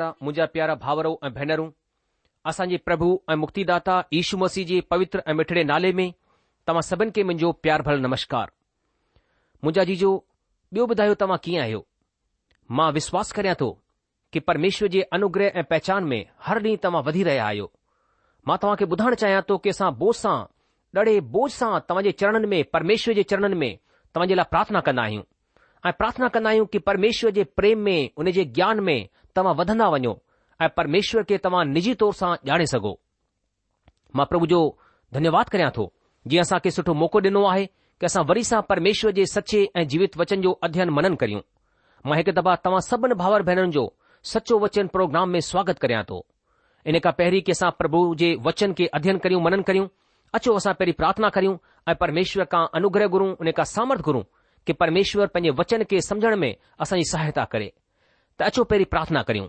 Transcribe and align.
प्यारा 0.00 0.74
भावरऊं 0.84 1.16
ऐं 1.26 1.32
भेनरूं 1.34 1.68
असांजे 2.50 2.76
प्रभु 2.84 3.08
ऐं 3.30 3.34
मुक्तिदाता 3.42 4.00
ईशू 4.20 4.36
मसीह 4.38 4.64
जे 4.66 4.80
पवित्र 4.90 5.20
ऐं 5.28 5.34
मिठड़े 5.38 5.64
नाले 5.70 5.92
में 5.98 6.10
तव्हां 6.68 6.82
सभिनि 6.82 7.10
खे 7.14 7.22
मुंहिंजो 7.28 7.50
प्यार 7.64 7.82
भल 7.88 8.00
नमस्कार 8.06 8.50
मुंहिंजा 9.64 9.84
जीजो 9.90 10.12
ॿियो 10.74 10.86
ॿुधायो 10.90 11.14
तव्हां 11.22 11.38
कीअं 11.44 11.62
आहियो 11.62 11.82
मां 12.78 12.90
विश्वास 12.98 13.32
करियां 13.38 13.54
थो 13.60 13.68
की 14.32 14.40
परमेश्वर 14.48 14.88
जे 14.94 15.00
अनुग्रह 15.16 15.58
ऐं 15.60 15.64
पहचान 15.70 16.04
में 16.12 16.20
हर 16.48 16.60
ॾींहुं 16.62 16.82
तव्हां 16.84 17.02
वधी 17.08 17.22
रहिया 17.28 17.46
आहियो 17.46 17.70
मां 18.50 18.56
खे 18.82 18.84
ॿुधाइण 18.96 19.14
चाहियां 19.22 19.42
थो 19.48 19.56
की 19.64 19.72
असां 19.76 19.90
बोझ 20.02 20.14
सां 20.22 20.36
ॾाढे 21.00 21.18
बोझ 21.36 21.50
सां 21.58 21.72
तव्हांजे 21.88 22.12
चरणनि 22.22 22.46
में 22.54 22.62
परमेश्वर 22.76 23.14
जे 23.20 23.22
चरणनि 23.32 23.58
में 23.64 23.72
तव्हांजे 24.14 24.34
लाइ 24.42 24.50
प्रार्थना 24.54 24.80
कंदा 24.88 25.02
आहियूं 25.02 25.22
ऐं 25.86 25.92
प्रार्थना 25.98 26.28
कंदा 26.28 26.48
आहियूं 26.50 26.64
कि 26.72 26.78
परमेश्वर 26.78 27.30
जे 27.36 27.44
प्रेम 27.56 27.78
में 27.84 28.10
उन 28.18 28.30
जे 28.32 28.44
ज्ञान 28.44 28.80
में 28.84 29.08
तव्हां 29.36 29.54
वधंदा 29.56 29.88
वञो 29.90 30.18
ऐं 30.62 30.68
परमेश्वर 30.76 31.22
खे 31.28 31.38
तव्हां 31.44 31.64
निजी 31.66 31.94
तौर 32.02 32.12
सां 32.14 32.34
ॼाणे 32.48 32.66
सघो 32.72 32.98
मां 34.16 34.26
प्रभु 34.32 34.46
जो 34.46 34.58
धन्यवाद 35.14 35.48
करियां 35.54 35.70
थो 35.76 35.92
जीअं 36.28 36.42
असांखे 36.42 36.70
सुठो 36.76 36.94
मौको 37.02 37.20
ॾिनो 37.26 37.44
आहे 37.52 37.64
की 37.66 38.06
असां 38.06 38.24
वरी 38.32 38.42
सां 38.50 38.60
परमेश्वर 38.72 39.10
जे 39.20 39.24
सचे 39.34 39.68
ऐं 39.76 39.86
जीवित 39.94 40.16
वचन 40.16 40.40
जो 40.42 40.52
अध्ययन 40.68 40.90
मनन 40.98 41.14
करियूं 41.22 41.40
मां 42.08 42.18
हिकु 42.18 42.32
दफ़ा 42.40 42.54
तव्हां 42.64 42.80
सभिनी 42.90 43.14
भाउर 43.22 43.42
भेनरुनि 43.48 43.72
जो 43.78 43.84
सचो 44.34 44.58
वचन 44.64 44.86
प्रोग्राम 44.96 45.30
में 45.36 45.40
स्वागत 45.50 45.78
करियां 45.84 46.02
थो 46.12 46.20
इन 46.86 46.98
खां 47.08 47.12
पहिरीं 47.22 47.40
की 47.48 47.52
असां 47.56 47.70
प्रभु 47.80 48.02
जे 48.24 48.34
वचन 48.50 48.72
के 48.82 48.86
अध्ययन 49.00 49.18
करियूं 49.26 49.40
मनन 49.48 49.62
करियूं 49.70 49.88
अचो 50.40 50.54
असां 50.62 50.74
पहिरीं 50.82 50.94
प्रार्थना 51.02 51.28
करियूं 51.38 51.56
ऐं 51.88 51.94
परमेश्वर 52.04 52.44
खां 52.56 52.64
अनुग्रह 52.82 53.16
घुरूं 53.18 53.30
उन 53.44 53.52
खां 53.60 53.64
सामर्थ 53.74 54.02
घुरूं 54.12 54.22
કે 54.64 54.76
પરમેશ્વર 54.76 55.28
પને 55.32 55.52
વચન 55.56 55.84
કે 55.88 56.00
સમજણ 56.04 56.36
મે 56.38 56.50
અસાઈ 56.76 57.06
સહાયતા 57.10 57.46
કરે 57.52 57.70
તાચો 58.36 58.64
પેરી 58.68 58.86
પ્રાર્થના 58.92 59.24
કર્યુ 59.28 59.48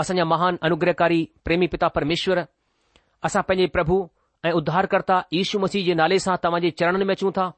અસન 0.00 0.20
મહાન 0.24 0.58
અનુગ્રહકારી 0.66 1.24
પ્રેમી 1.44 1.68
પિતા 1.72 1.90
પરમેશ્વર 1.96 2.44
અસા 3.26 3.42
પને 3.48 3.68
પ્રભુ 3.74 3.98
એ 4.48 4.52
ઉધાર 4.60 4.86
કરતા 4.92 5.24
ઈશુ 5.34 5.58
મસીજે 5.62 5.94
નાલે 5.94 6.18
સા 6.26 6.36
તમાજે 6.42 6.70
ચરણન 6.78 7.04
મે 7.08 7.16
છુ 7.20 7.32
થા 7.38 7.52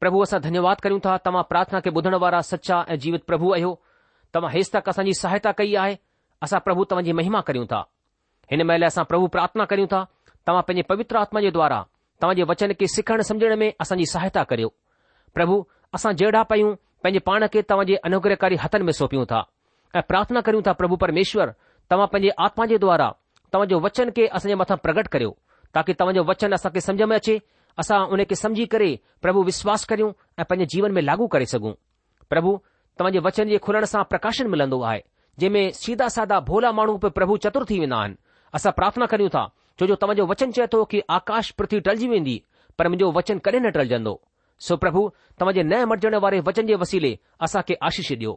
પ્રભુ 0.00 0.22
અસા 0.26 0.38
ધન્યવાદ 0.46 0.78
કર્યુ 0.84 1.00
થા 1.06 1.18
તમા 1.26 1.48
પ્રાર્થના 1.50 1.80
કે 1.84 1.90
બધણ 1.94 2.18
વારા 2.24 2.42
સચ્ચા 2.50 2.86
એ 2.92 2.94
જીવિત 3.02 3.24
પ્રભુ 3.28 3.54
અયો 3.56 3.72
તમ 4.32 4.46
હેસ્ત 4.54 4.76
કસાઈ 4.86 5.14
સહાયતા 5.22 5.56
કઈ 5.58 5.76
આએ 5.82 5.94
અસા 6.44 6.60
પ્રભુ 6.66 6.86
તમાજે 6.90 7.12
મહિમા 7.18 7.42
કર્યુ 7.48 7.66
થા 7.72 7.84
એન 8.52 8.66
મેલે 8.68 8.86
અસા 8.92 9.04
પ્રભુ 9.10 9.28
પ્રાર્થના 9.34 9.66
કર્યુ 9.70 9.88
થા 9.92 10.08
તમા 10.46 10.66
પને 10.68 10.82
પવિત્ર 10.90 11.16
આત્મા 11.16 11.42
જે 11.44 11.50
દ્વારા 11.56 11.84
તમાજે 12.20 12.42
વચન 12.50 12.72
કે 12.80 12.86
સખણ 12.94 13.24
સમજણ 13.28 13.56
મે 13.62 13.68
અસાઈ 13.82 14.12
સહાયતા 14.12 14.44
કર્યો 14.50 14.70
પ્રભુ 15.36 15.56
असां 15.94 16.12
जहिड़ा 16.20 16.42
पयूं 16.50 16.74
पंहिंजे 17.02 17.18
पाण 17.28 17.44
खे 17.52 17.60
तव्हांजे 17.70 17.94
अनुग्रहकारी 18.08 18.56
हथनि 18.62 18.84
में 18.84 18.92
सौपियूं 18.98 19.24
था 19.32 19.40
ऐं 19.96 20.00
प्रार्थना 20.08 20.40
कयूं 20.46 20.62
था 20.66 20.72
प्रभु 20.80 20.96
परमेश्वर 21.04 21.52
तव्हां 21.90 22.06
पंहिंजे 22.14 22.30
आत्मा 22.46 22.66
जे 22.72 22.78
द्वारा 22.84 23.08
तव्हांजो 23.52 23.78
वचन 23.86 24.10
के 24.16 24.26
असांजे 24.38 24.54
मथां 24.62 24.76
प्रगट 24.86 25.06
करियो 25.14 25.30
ताकी 25.74 25.92
तव्हांजो 26.00 26.22
वचन 26.30 26.54
असांखे 26.58 26.80
सम्झ 26.86 27.02
में 27.10 27.14
अचे 27.16 27.38
असां 27.84 28.00
उन 28.16 28.22
खे 28.30 28.34
समझी 28.42 28.64
करे 28.74 28.90
प्रभु 29.22 29.42
विश्वास 29.50 29.84
करियूं 29.92 30.10
ऐं 30.38 30.44
पंहिंजे 30.50 30.66
जीवन 30.74 30.92
में 30.98 31.02
लागू 31.02 31.26
करे 31.36 31.46
सघूं 31.54 31.72
प्रभु 32.32 32.52
तव्हांजे 32.98 33.18
वचन 33.28 33.48
जे 33.54 33.58
खुलण 33.66 33.84
सां 33.92 34.02
प्रकाशन 34.12 34.50
मिलंदो 34.56 34.80
आहे 34.90 35.00
जंहिं 35.42 35.70
सीधा 35.84 36.08
साधा 36.08 36.34
सादा 36.34 36.40
भोला 36.52 36.70
माण्हू 36.78 36.96
प्रभु 37.22 37.36
चतुर 37.46 37.64
थी 37.70 37.78
वेंदा 37.84 38.00
आइन 38.02 38.16
असां 38.58 38.72
प्रार्थना 38.80 39.06
करयूं 39.14 39.30
था 39.38 39.44
छोजो 39.78 39.94
तव्हांजो 40.02 40.26
वचन 40.34 40.50
चए 40.58 40.66
थो 40.74 40.84
कि 40.92 41.00
आकाश 41.20 41.50
पृथ्वी 41.58 41.80
टलिजी 41.86 42.08
वेंदी 42.14 42.36
पर 42.78 42.88
मुंहिंजो 42.90 43.10
वचन 43.18 43.36
कडहिं 43.46 43.60
न 43.66 43.70
टलजंदो 43.78 44.12
सो 44.60 44.66
सुप्रभु 44.74 45.02
तव्हांजे 45.40 45.62
न 45.62 45.84
मर्जण 45.88 46.14
वारे 46.22 46.40
वचन 46.46 46.66
जे 46.66 46.74
वसीले 46.80 47.14
असांखे 47.44 47.74
आशीष 47.86 48.10
ॾियो 48.12 48.32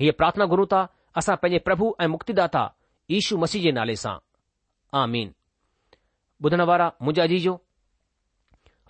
हीअ 0.00 0.12
प्रार्थना 0.18 0.44
गुरु 0.52 0.64
ता 0.72 0.80
असां 1.18 1.34
पंहिंजे 1.42 1.58
प्रभु 1.64 1.84
ऐं 2.00 2.06
मुक्तिदाता 2.08 2.64
ईशू 3.18 3.34
मसीह 3.38 3.62
जे 3.62 3.70
नाले 3.78 3.94
सां 4.02 4.16
आ 4.92 4.94
मीना 5.06 6.72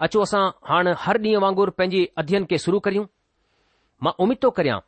अचो 0.04 0.20
असां 0.22 0.42
हाणे 0.68 0.92
हर 1.04 1.16
ॾींहं 1.26 1.40
वांगुर 1.42 1.70
पंहिंजे 1.78 2.02
अध्यन 2.22 2.42
खे 2.50 2.56
शुरू 2.64 2.78
करियूं 2.86 3.04
मां 4.02 4.12
उमीद 4.24 4.38
थो 4.42 4.48
करियां 4.60 4.78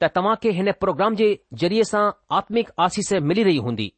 त 0.00 0.02
तव्हां 0.16 0.34
खे 0.42 0.48
हिन 0.58 0.68
प्रोग्राम 0.80 1.12
जे 1.20 1.28
ज़रिये 1.62 1.84
सां 1.92 2.04
आत्मिक 2.40 2.66
आसीस 2.86 3.10
मिली 3.30 3.42
रही 3.48 3.58
हूंदी 3.68 3.88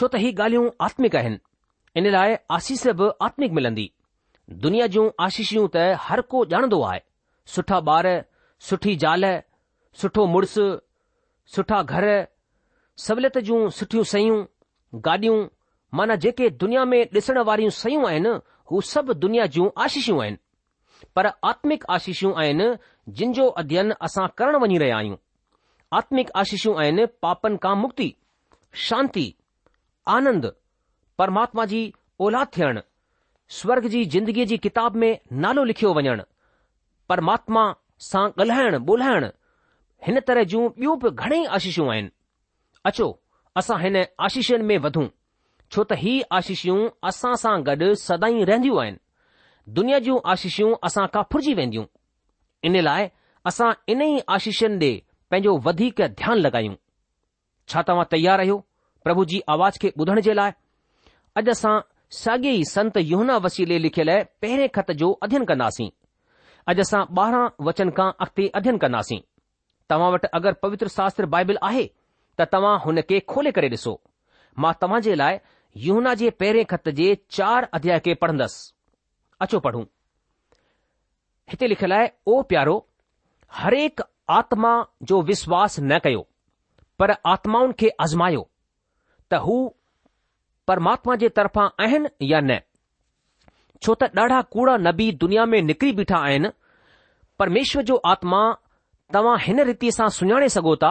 छो 0.00 0.04
त 0.08 0.12
ही 0.24 0.30
ॻाल्हियूं 0.40 0.66
आत्मिक 0.86 1.12
आहिनि 1.22 1.36
इन 2.00 2.04
लाइ 2.16 2.30
आसीस 2.58 2.82
बि 3.02 3.06
आत्मिक 3.28 3.50
मिलंदी 3.58 3.86
दुनिया 4.58 4.86
जूं 4.94 5.04
आशीषियूं 5.24 5.66
त 5.74 5.82
हर 6.08 6.20
को 6.32 6.44
ॼाणंदो 6.52 6.80
आहे 6.84 7.00
सुठा 7.54 7.78
ॿार 7.86 8.06
सुठी 8.68 8.94
ज़ाल 9.02 9.24
सुठो 10.00 10.24
मुड़ुस 10.32 10.54
सुठा 11.54 11.82
घर 11.82 12.04
सहूलियत 13.04 13.38
जूं 13.48 13.68
सुठियूं 13.76 14.02
सयूं 14.12 14.40
गाॾियूं 15.04 15.36
माना 15.98 16.14
जेके 16.24 16.48
दुनिया 16.62 16.84
में 16.92 17.02
ॾिसण 17.14 17.38
वारियूं 17.50 17.70
सयूं 17.78 18.06
आहिनि 18.08 18.32
हू 18.70 18.80
सभु 18.92 19.14
दुनिया 19.26 19.46
जूं 19.56 19.68
आशीषियूं 19.84 20.20
आहिनि 20.22 20.38
पर 21.16 21.26
आत्मिक 21.52 21.84
आशीषियूं 21.98 22.34
आहिनि 22.42 22.68
जिन 23.20 23.32
जो 23.38 23.48
अध्ययन 23.62 23.92
असां 24.08 24.26
करण 24.38 24.56
वञी 24.62 24.78
रहिया 24.84 24.96
आहियूं 24.98 25.16
आत्मिक 25.98 26.30
आशीषियूं 26.42 26.76
आहिनि 26.82 27.06
पापनि 27.22 27.56
खां 27.62 27.76
मुक्ति 27.86 28.14
शांती 28.88 29.26
आनंद 30.18 30.52
परमात्मा 31.18 31.64
जी 31.72 31.82
औलाद 32.26 32.48
थियणु 32.56 32.80
स्वर्ग 33.54 33.86
जी 33.92 34.04
जिंदगीअ 34.14 34.46
जी 34.50 34.56
किताब 34.64 34.96
में 35.02 35.10
नालो 35.44 35.62
लिखियो 35.68 35.92
वञणु 35.94 36.22
परमात्मा 37.12 37.62
सां 38.10 38.24
ॻाल्हाइणु 38.42 38.78
ॿोल्हाइणु 38.92 39.26
हिन 40.08 40.20
तरह 40.28 40.44
जूं 40.52 40.68
ॿियूं 40.80 40.94
बि 41.04 41.10
घणेई 41.24 41.44
आशीषूं 41.58 41.88
आहिनि 41.94 42.10
अचो 42.90 43.08
असां 43.62 43.78
हिन 43.82 43.96
आशीषनि 44.26 44.64
में 44.70 44.76
वधूं 44.86 45.06
छो 45.72 45.84
त 45.92 45.98
ही 46.02 46.12
आशिषूं 46.38 46.78
असां 47.10 47.34
सां 47.44 47.56
गॾु 47.70 47.88
सदाई 48.06 48.44
रहंदियूं 48.50 48.78
आहिनि 48.82 49.72
दुनिया 49.78 49.98
जूं 50.06 50.18
आशिशूं 50.34 50.70
असां 50.90 51.06
खां 51.14 51.22
फुरजी 51.32 51.54
वेंदियूं 51.62 51.84
इन 52.68 52.80
लाइ 52.88 53.08
असां 53.50 53.70
इन 53.94 54.02
ई 54.06 54.12
आशीषनि 54.38 54.76
ॾे 54.94 54.94
पंहिंजो 55.30 55.56
वधीक 55.66 56.00
ध्यानु 56.22 56.40
लॻायूं 56.48 56.78
छा 57.72 57.82
तव्हां 57.90 58.06
तयारु 58.16 58.42
आहियो 58.44 58.58
प्रभु 59.04 59.24
जी 59.32 59.40
आवाज़ 59.56 59.78
खे 59.82 59.90
ॿुधण 60.00 60.20
जे 60.28 60.34
लाइ 60.40 60.52
अॼु 61.40 61.50
असां 61.58 61.76
साॻे 62.16 62.52
ई 62.52 62.62
संत 62.68 62.96
यहना 62.96 63.36
वसीले 63.44 63.78
लिखियल 63.78 64.10
पहिरें 64.42 64.68
ख़त 64.74 64.90
जो 65.02 65.10
अध्यन 65.26 65.44
कंदासीं 65.50 65.88
अॼु 66.72 66.80
असां 66.84 67.02
ॿारहं 67.22 67.52
वचन 67.68 67.90
खां 67.98 68.06
अॻिते 68.26 68.46
अध्यन 68.60 68.78
कंदासीं 68.84 69.18
तव्हां 69.92 70.08
वटि 70.14 70.28
अगरि 70.40 70.54
पवित्र 70.64 70.88
शास्त्र 70.96 71.26
बाइबिल 71.36 71.58
आहे 71.70 71.84
त 72.40 72.46
तव्हां 72.54 72.74
हुन 72.86 73.00
खे 73.12 73.20
खोले 73.34 73.52
करे 73.58 73.68
डि॒सो 73.76 73.94
मां 74.64 74.72
तव्हां 74.82 75.00
जे 75.06 75.14
लाइ 75.22 75.38
यहना 75.86 76.14
जे 76.24 76.30
पहिरें 76.42 76.64
खत 76.74 76.88
जे 77.02 77.08
चार 77.38 77.68
अध्याय 77.80 78.00
खे 78.08 78.14
पढ़ंदसि 78.22 78.72
अचो 79.46 79.60
पढ़ूं 79.68 79.84
हिते 81.54 81.66
लिखियल 81.74 81.92
आहे 81.98 82.10
ओ 82.32 82.42
प्यारो 82.54 82.76
हरेक 83.60 84.00
आत्मा 84.40 84.74
जो 85.12 85.22
विश्वास 85.30 85.78
न 85.90 85.98
कयो 86.08 86.26
पर 87.02 87.10
आत्माउनि 87.36 87.80
खे 87.84 87.88
आज़मायो 88.08 88.46
त 89.32 89.46
हू 89.46 89.58
परमात्मा 90.66 91.14
जे 91.22 91.28
तरफा 91.36 91.64
आहिनि 91.84 92.08
या 92.30 92.40
न 92.48 92.58
छो 93.84 93.94
त 94.02 94.10
ॾाढा 94.18 94.40
कूड़ा 94.54 94.76
नबी 94.86 95.10
दुनिया 95.20 95.44
में 95.52 95.60
निकिरी 95.68 95.92
बीठा 95.98 96.16
आहिनि 96.28 96.48
परमेश्वर 97.38 97.82
जो 97.90 97.96
आत्मा 98.12 98.40
तव्हां 99.14 99.36
हिन 99.44 99.60
रीति 99.70 99.90
सां 99.98 100.08
सुञाणे 100.18 100.48
सघो 100.56 100.74
था 100.82 100.90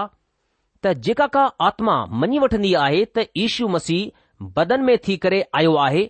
त 0.84 0.94
जेका 1.08 1.28
का 1.36 1.44
आत्मा 1.68 1.98
मञी 2.22 2.40
वठंदी 2.46 2.74
आहे 2.86 3.04
त 3.18 3.26
ईशू 3.46 3.68
मसीह 3.76 4.12
बदन 4.58 4.84
में 4.90 4.98
थी 5.08 5.18
करे 5.26 5.44
आयो 5.60 5.76
आहे 5.86 6.04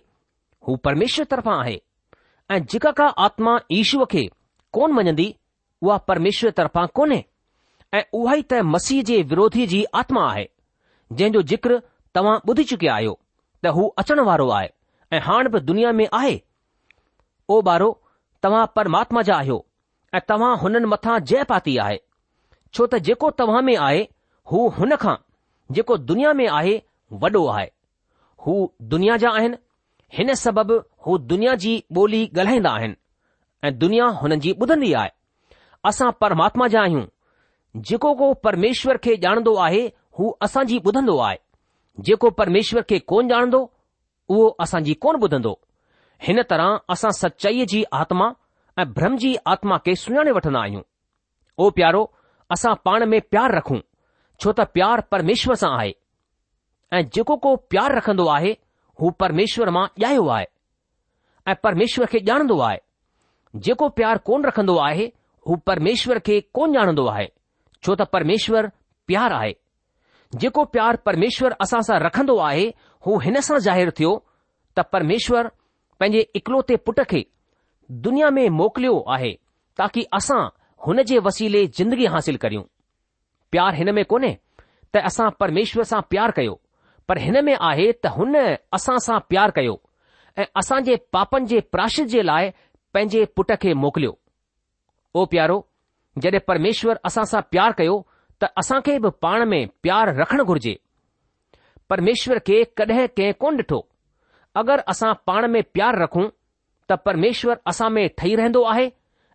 हू 0.68 0.76
परमेश्वर 0.86 1.24
तरफ़ा 1.32 1.54
आहे 1.60 1.78
ऐं 2.54 2.62
जेका 2.72 2.90
का 3.02 3.06
आत्मा 3.28 3.58
ईशूअ 3.80 4.04
खे 4.14 4.24
कोन 4.78 4.92
मञंदी 5.00 5.28
उहा 5.82 5.96
परमेश्वर 6.10 6.50
तरफ़ां 6.62 6.86
कोन्हे 7.00 7.22
ऐं 7.98 8.02
उहा 8.22 8.34
ई 8.34 8.42
त 8.54 8.62
मसीह 8.74 9.02
जे 9.10 9.22
विरोधी 9.34 9.66
जी 9.74 9.84
आत्मा 10.02 10.28
आहे 10.32 10.46
जंहिं 11.18 11.32
जो 11.38 11.42
जिक्र 11.54 11.80
तव्हां 12.14 12.38
ॿुधी 12.50 12.64
चुकिया 12.72 12.94
आहियो 12.94 13.19
त 13.62 13.66
हू 13.76 13.88
अचण 14.00 14.18
वारो 14.26 14.48
आहे 14.56 14.68
ऐं 15.16 15.20
हाणे 15.24 15.48
बि 15.54 15.58
दुनिया 15.68 15.90
में 15.98 16.06
आहे 16.18 16.36
ओ 17.54 17.60
ॿारो 17.70 17.90
तव्हां 18.44 18.64
परमात्मा 18.76 19.22
जा 19.28 19.36
आहियो 19.36 19.58
ऐं 20.16 20.20
तव्हां 20.30 20.52
हुननि 20.62 20.86
मथां 20.92 21.18
जय 21.30 21.42
पाती 21.50 21.76
आहे 21.86 21.96
छो 22.74 22.86
त 22.94 23.00
जेको 23.08 23.30
तव्हां 23.40 23.62
में 23.68 23.76
आहे 23.76 24.02
हू 24.52 24.62
हुन 24.78 24.94
खां 25.04 25.14
जेको 25.78 25.96
दुनिया 26.10 26.32
में 26.40 26.46
आहे 26.60 26.76
वॾो 27.24 27.44
आहे 27.56 27.66
हू 28.46 28.54
दुनिया 28.94 29.16
जा 29.24 29.30
आहिनि 29.40 29.56
हिन 30.18 30.32
सबबि 30.44 30.78
हू 31.06 31.18
दुनिया 31.32 31.54
जी 31.64 31.74
ॿोली 31.98 32.22
ॻाल्हाईंदा 32.36 32.70
आहिनि 32.78 32.94
ऐं 33.68 33.76
दुनिया 33.82 34.04
हुननि 34.22 34.40
जी 34.46 34.54
ॿुधंदी 34.64 34.92
आहे 35.02 35.10
असां 35.90 36.10
परमात्मा 36.24 36.66
जा 36.76 36.80
आहियूं 36.88 37.06
जेको 37.90 38.14
को 38.22 38.32
परमेश्वर 38.46 38.96
खे 39.08 39.14
ॼाणंदो 39.28 39.54
आहे 39.68 39.84
हू 40.18 40.30
असांजी 40.48 40.80
ॿुधंदो 40.88 41.18
आहे 41.28 41.38
जेको 42.06 42.30
परमेश्वर 42.38 42.82
खे 42.90 42.98
कोन 43.12 43.30
ॼाणंदो 43.32 43.58
उहो 44.32 44.44
असांजी 44.64 44.92
कोन 45.04 45.16
ॿुधंदो 45.22 45.52
हिन 46.26 46.40
तरह 46.50 46.76
असां 46.94 47.10
सचाईअ 47.20 47.64
जी 47.68 47.82
आत्मा 48.00 48.28
ऐं 48.80 48.86
ब्रह्म 48.96 49.16
जी 49.22 49.34
आत्मा 49.54 49.76
खे 49.86 49.94
सुञाणे 50.02 50.30
वठंदा 50.36 50.60
आहियूं 50.62 50.82
ओ 51.64 51.68
प्यारो 51.78 52.04
असां 52.56 52.72
पाण 52.84 53.02
में 53.12 53.20
प्यारु 53.30 53.56
रखूं 53.56 53.78
छो 54.44 54.52
त 54.52 54.66
प्यारु 54.76 55.02
परमेश्वर 55.14 55.54
सां 55.62 55.72
आहे 55.78 55.92
ऐं 56.96 57.02
जेको 57.14 57.36
को 57.46 57.54
प्यारु 57.74 57.96
रखंदो 57.98 58.26
आहे 58.36 58.52
हू 59.00 59.10
परमेश्वर 59.24 59.70
मां 59.78 59.86
ॼायो 60.04 60.26
आहे 60.36 60.46
ऐं 61.50 61.54
परमेश्वर 61.66 62.06
खे 62.12 62.18
ॼाणंदो 62.30 62.58
आहे 62.68 62.78
जेको 63.66 63.88
प्यारु 64.00 64.18
कोन 64.30 64.44
रखंदो 64.50 64.76
आहे 64.88 65.06
हू 65.48 65.56
परमेश्वर 65.68 66.18
खे 66.26 66.40
कोन 66.58 66.76
ॼाणंदो 66.78 67.06
आहे 67.16 67.26
छो 67.86 67.94
त 67.94 68.10
परमेश्वर 68.16 68.66
प्यार 69.10 69.32
आहे 69.42 69.52
जेको 70.38 70.64
प्यार 70.64 70.96
परमेश्वर 71.06 71.52
असां 71.62 71.80
सां 71.86 71.98
रखंदो 72.00 72.36
आहे 72.48 72.66
हू 73.06 73.18
हिन 73.24 73.40
सां 73.46 73.58
ज़ाहिरु 73.66 73.90
थियो 74.00 74.10
त 74.78 74.82
परमेश्वर 74.92 75.48
पंहिंजे 76.00 76.20
इकलौते 76.40 76.76
पुट 76.88 77.00
खे 77.12 77.24
दुनिया 78.04 78.30
में 78.36 78.48
मोकिलियो 78.58 78.98
आहे 79.14 79.32
ताकी 79.78 80.04
असां 80.20 80.40
हुन 80.86 81.02
जे 81.12 81.18
वसीले 81.28 81.66
जिंदगी 81.78 82.06
हासिल 82.16 82.36
करियूं 82.44 82.62
प्यार 83.52 83.74
हिन 83.80 83.94
में 83.94 84.04
कोन्हे 84.12 84.36
त 84.94 85.02
असां 85.10 85.30
परमेश्वर 85.40 85.84
सां 85.92 86.00
प्यार 86.10 86.30
कयो 86.36 86.60
पर 87.08 87.18
हिन 87.18 87.44
में 87.44 87.54
आहे 87.70 87.90
त 87.92 88.14
हुन 88.18 88.36
असां 88.78 88.98
सां 89.06 89.18
प्यार 89.28 89.50
कयो 89.58 89.76
ऐं 90.38 90.46
असां 90.62 90.80
जे 90.90 90.96
पापनि 91.12 91.46
जे 91.54 91.60
प्राशिश 91.76 92.06
जे 92.14 92.22
लाइ 92.22 92.50
पंहिंजे 92.94 93.24
पुट 93.36 93.52
खे 93.62 93.74
मोकिलियो 93.86 94.16
ओ 95.16 95.24
प्यारो 95.34 95.58
जॾहिं 96.22 96.40
परमेश्वर 96.48 97.00
असां 97.10 97.24
सां 97.34 97.40
प्यार 97.50 97.72
कयो 97.82 97.98
त 98.40 98.48
असां 98.60 98.80
खे 98.84 98.98
बि 99.04 99.08
पाण 99.22 99.44
में 99.48 99.62
प्यारु 99.84 100.10
रखणु 100.20 100.44
घुर्जे 100.52 100.74
परमेश्वर 101.90 102.38
खे 102.46 102.58
कॾहिं 102.80 103.06
कंहिं 103.18 103.32
कोन 103.40 103.54
ॾिठो 103.60 103.78
अगरि 104.62 104.82
असां 104.92 105.12
पाण 105.28 105.46
में 105.54 105.62
प्यारु 105.74 105.96
रखूं 106.02 106.26
त 106.88 106.92
परमेश्वर 107.06 107.56
असां 107.72 107.90
में 107.96 108.06
ठही 108.18 108.34
रहंदो 108.40 108.62
आहे 108.72 108.86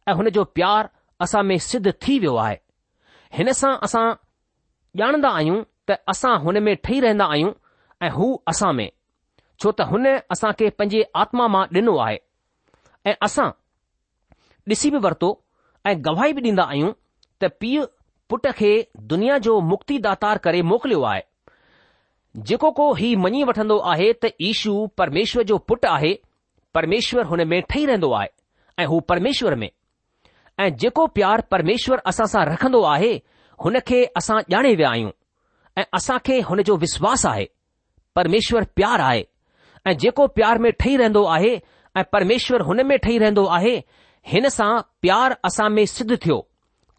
ऐं 0.09 0.13
हुन 0.17 0.29
जो 0.37 0.43
प्यार 0.57 0.89
असां 1.27 1.43
में 1.49 1.57
सिद्ध 1.69 1.87
थी 2.01 2.17
वियो 2.23 2.35
आहे 2.45 2.57
हिन 3.37 3.51
सां 3.61 3.73
असां 3.87 4.05
ॼाणंदा 5.01 5.29
आहियूं 5.37 5.61
त 5.89 5.97
असां 6.15 6.33
हुन 6.43 6.57
में 6.65 6.75
ठही 6.83 6.99
रहंदा 7.05 7.25
आहियूं 7.35 7.51
ऐं 8.05 8.11
हू 8.17 8.27
असां 8.53 8.73
में 8.79 8.89
छो 9.61 9.71
त 9.79 9.87
हुन 9.91 10.05
असां 10.35 10.51
खे 10.59 10.69
पंहिंजे 10.79 11.01
आत्मा 11.23 11.47
मां 11.55 11.65
ॾिनो 11.79 11.95
आहे 12.07 12.17
ऐं 13.09 13.15
असां 13.29 13.49
ॾिसी 14.73 14.89
बि 14.95 14.99
वरितो 15.07 15.29
ऐं 15.89 15.95
गवाही 16.05 16.33
बि 16.37 16.41
ॾींदा 16.49 16.63
आहियूं 16.73 16.91
त 17.41 17.55
पीउ 17.61 17.83
पुट 18.29 18.47
खे 18.57 18.71
दुनिया 19.11 19.37
जो 19.45 19.59
मुक्ति 19.61 19.97
दातार 20.03 20.37
करे 20.43 20.61
मोकिलियो 20.69 21.01
आहे 21.03 21.21
जेको 22.49 22.71
को 22.77 22.91
ही 22.93 23.15
मञी 23.15 23.43
वठंदो 23.49 23.77
आहे 23.91 24.11
त 24.23 24.31
ईशू 24.41 24.85
परमेश्वर 24.97 25.43
जो 25.51 25.57
पुटु 25.71 25.87
आहे 25.87 26.13
परमेश्वर 26.73 27.25
हुन 27.25 27.47
में 27.47 27.61
ठही 27.69 27.85
रहंदो 27.85 28.11
आहे 28.13 28.27
ऐं 28.79 28.85
हू 28.85 28.99
परमेश्वर 29.11 29.55
में 29.61 29.69
ऐं 30.59 30.69
जेको 30.81 31.05
प्यार 31.17 31.41
परमेश्वर 31.51 32.01
असां 32.07 32.25
सां 32.33 32.45
रखंदो 32.45 32.81
आहे 32.93 33.13
हुन 33.65 33.79
खे 33.87 34.03
असां 34.17 34.39
ॼाणे 34.51 34.73
विया 34.75 34.89
आहियूं 34.89 35.11
ऐं 35.77 35.83
असां 35.97 36.17
खे 36.25 36.39
हुन 36.49 36.61
जो 36.69 36.75
विश्वास 36.77 37.25
आहे 37.25 37.45
परमेश्वर 38.15 38.63
प्यार 38.75 39.01
आहे 39.01 39.23
ऐं 39.87 39.93
जेको 40.03 40.27
प्यार 40.39 40.57
में 40.65 40.71
ठही 40.79 40.95
रहंदो 40.97 41.23
आहे 41.37 41.55
ऐं 41.97 42.03
परमेश्वर 42.13 42.61
हुन 42.69 42.85
में 42.87 42.97
ठही 43.03 43.17
रहंदो 43.23 43.45
आहे 43.59 43.75
हिन 44.33 44.49
सां 44.59 44.71
प्यार 45.01 45.35
असां 45.45 45.69
में 45.77 45.85
सिद्ध 45.95 46.15
थियो 46.23 46.39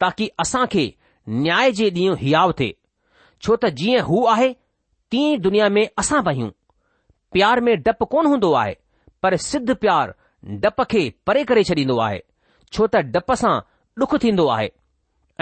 ताकी 0.01 0.29
असां 0.41 0.65
खे 0.73 0.93
न्याय 1.29 1.71
जे 1.79 1.89
ॾींहुं 1.91 2.17
हियाव 2.21 2.53
थे 2.61 2.71
छो 3.43 3.57
त 3.63 3.67
जीअं 3.79 4.03
हू 4.07 4.23
आहे 4.35 4.53
तीअं 5.13 5.33
ई 5.33 5.37
दुनिया 5.47 5.69
में 5.69 5.87
असां 5.99 6.23
भई 6.25 6.47
प्यार 7.33 7.61
में 7.69 7.75
डपु 7.87 8.05
कोन 8.13 8.27
हूंदो 8.27 8.53
आहे 8.63 8.75
पर 9.23 9.37
सिद्ध 9.51 9.75
प्यार 9.85 10.15
डप 10.65 10.83
खे 10.91 11.03
परे 11.27 11.43
करे 11.45 11.63
छॾींदो 11.71 11.99
आहे 12.07 12.21
छो 12.73 12.87
त 12.93 13.03
डप 13.17 13.33
सां 13.43 13.59
डुख 13.99 14.15
थींदो 14.23 14.47
आहे 14.57 14.69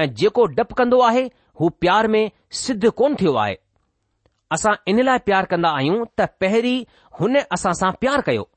ऐं 0.03 0.07
जेको 0.23 0.47
डपु 0.59 0.75
कंदो 0.75 1.01
आहे 1.09 1.25
हू 1.61 1.69
प्यार 1.85 2.07
में 2.15 2.31
सिद्ध 2.65 2.91
कोन 3.01 3.15
थियो 3.21 3.35
आहे 3.45 3.57
असां 4.55 4.75
इन 4.91 5.03
लाइ 5.05 5.19
प्यार 5.29 5.45
कंदा 5.53 5.71
आहियूं 5.79 6.05
त 6.19 6.29
पहिरीं 6.41 6.79
हुन 7.21 7.37
असां 7.59 7.73
सां 7.83 7.91
प्यार 8.01 8.21
कयो 8.31 8.49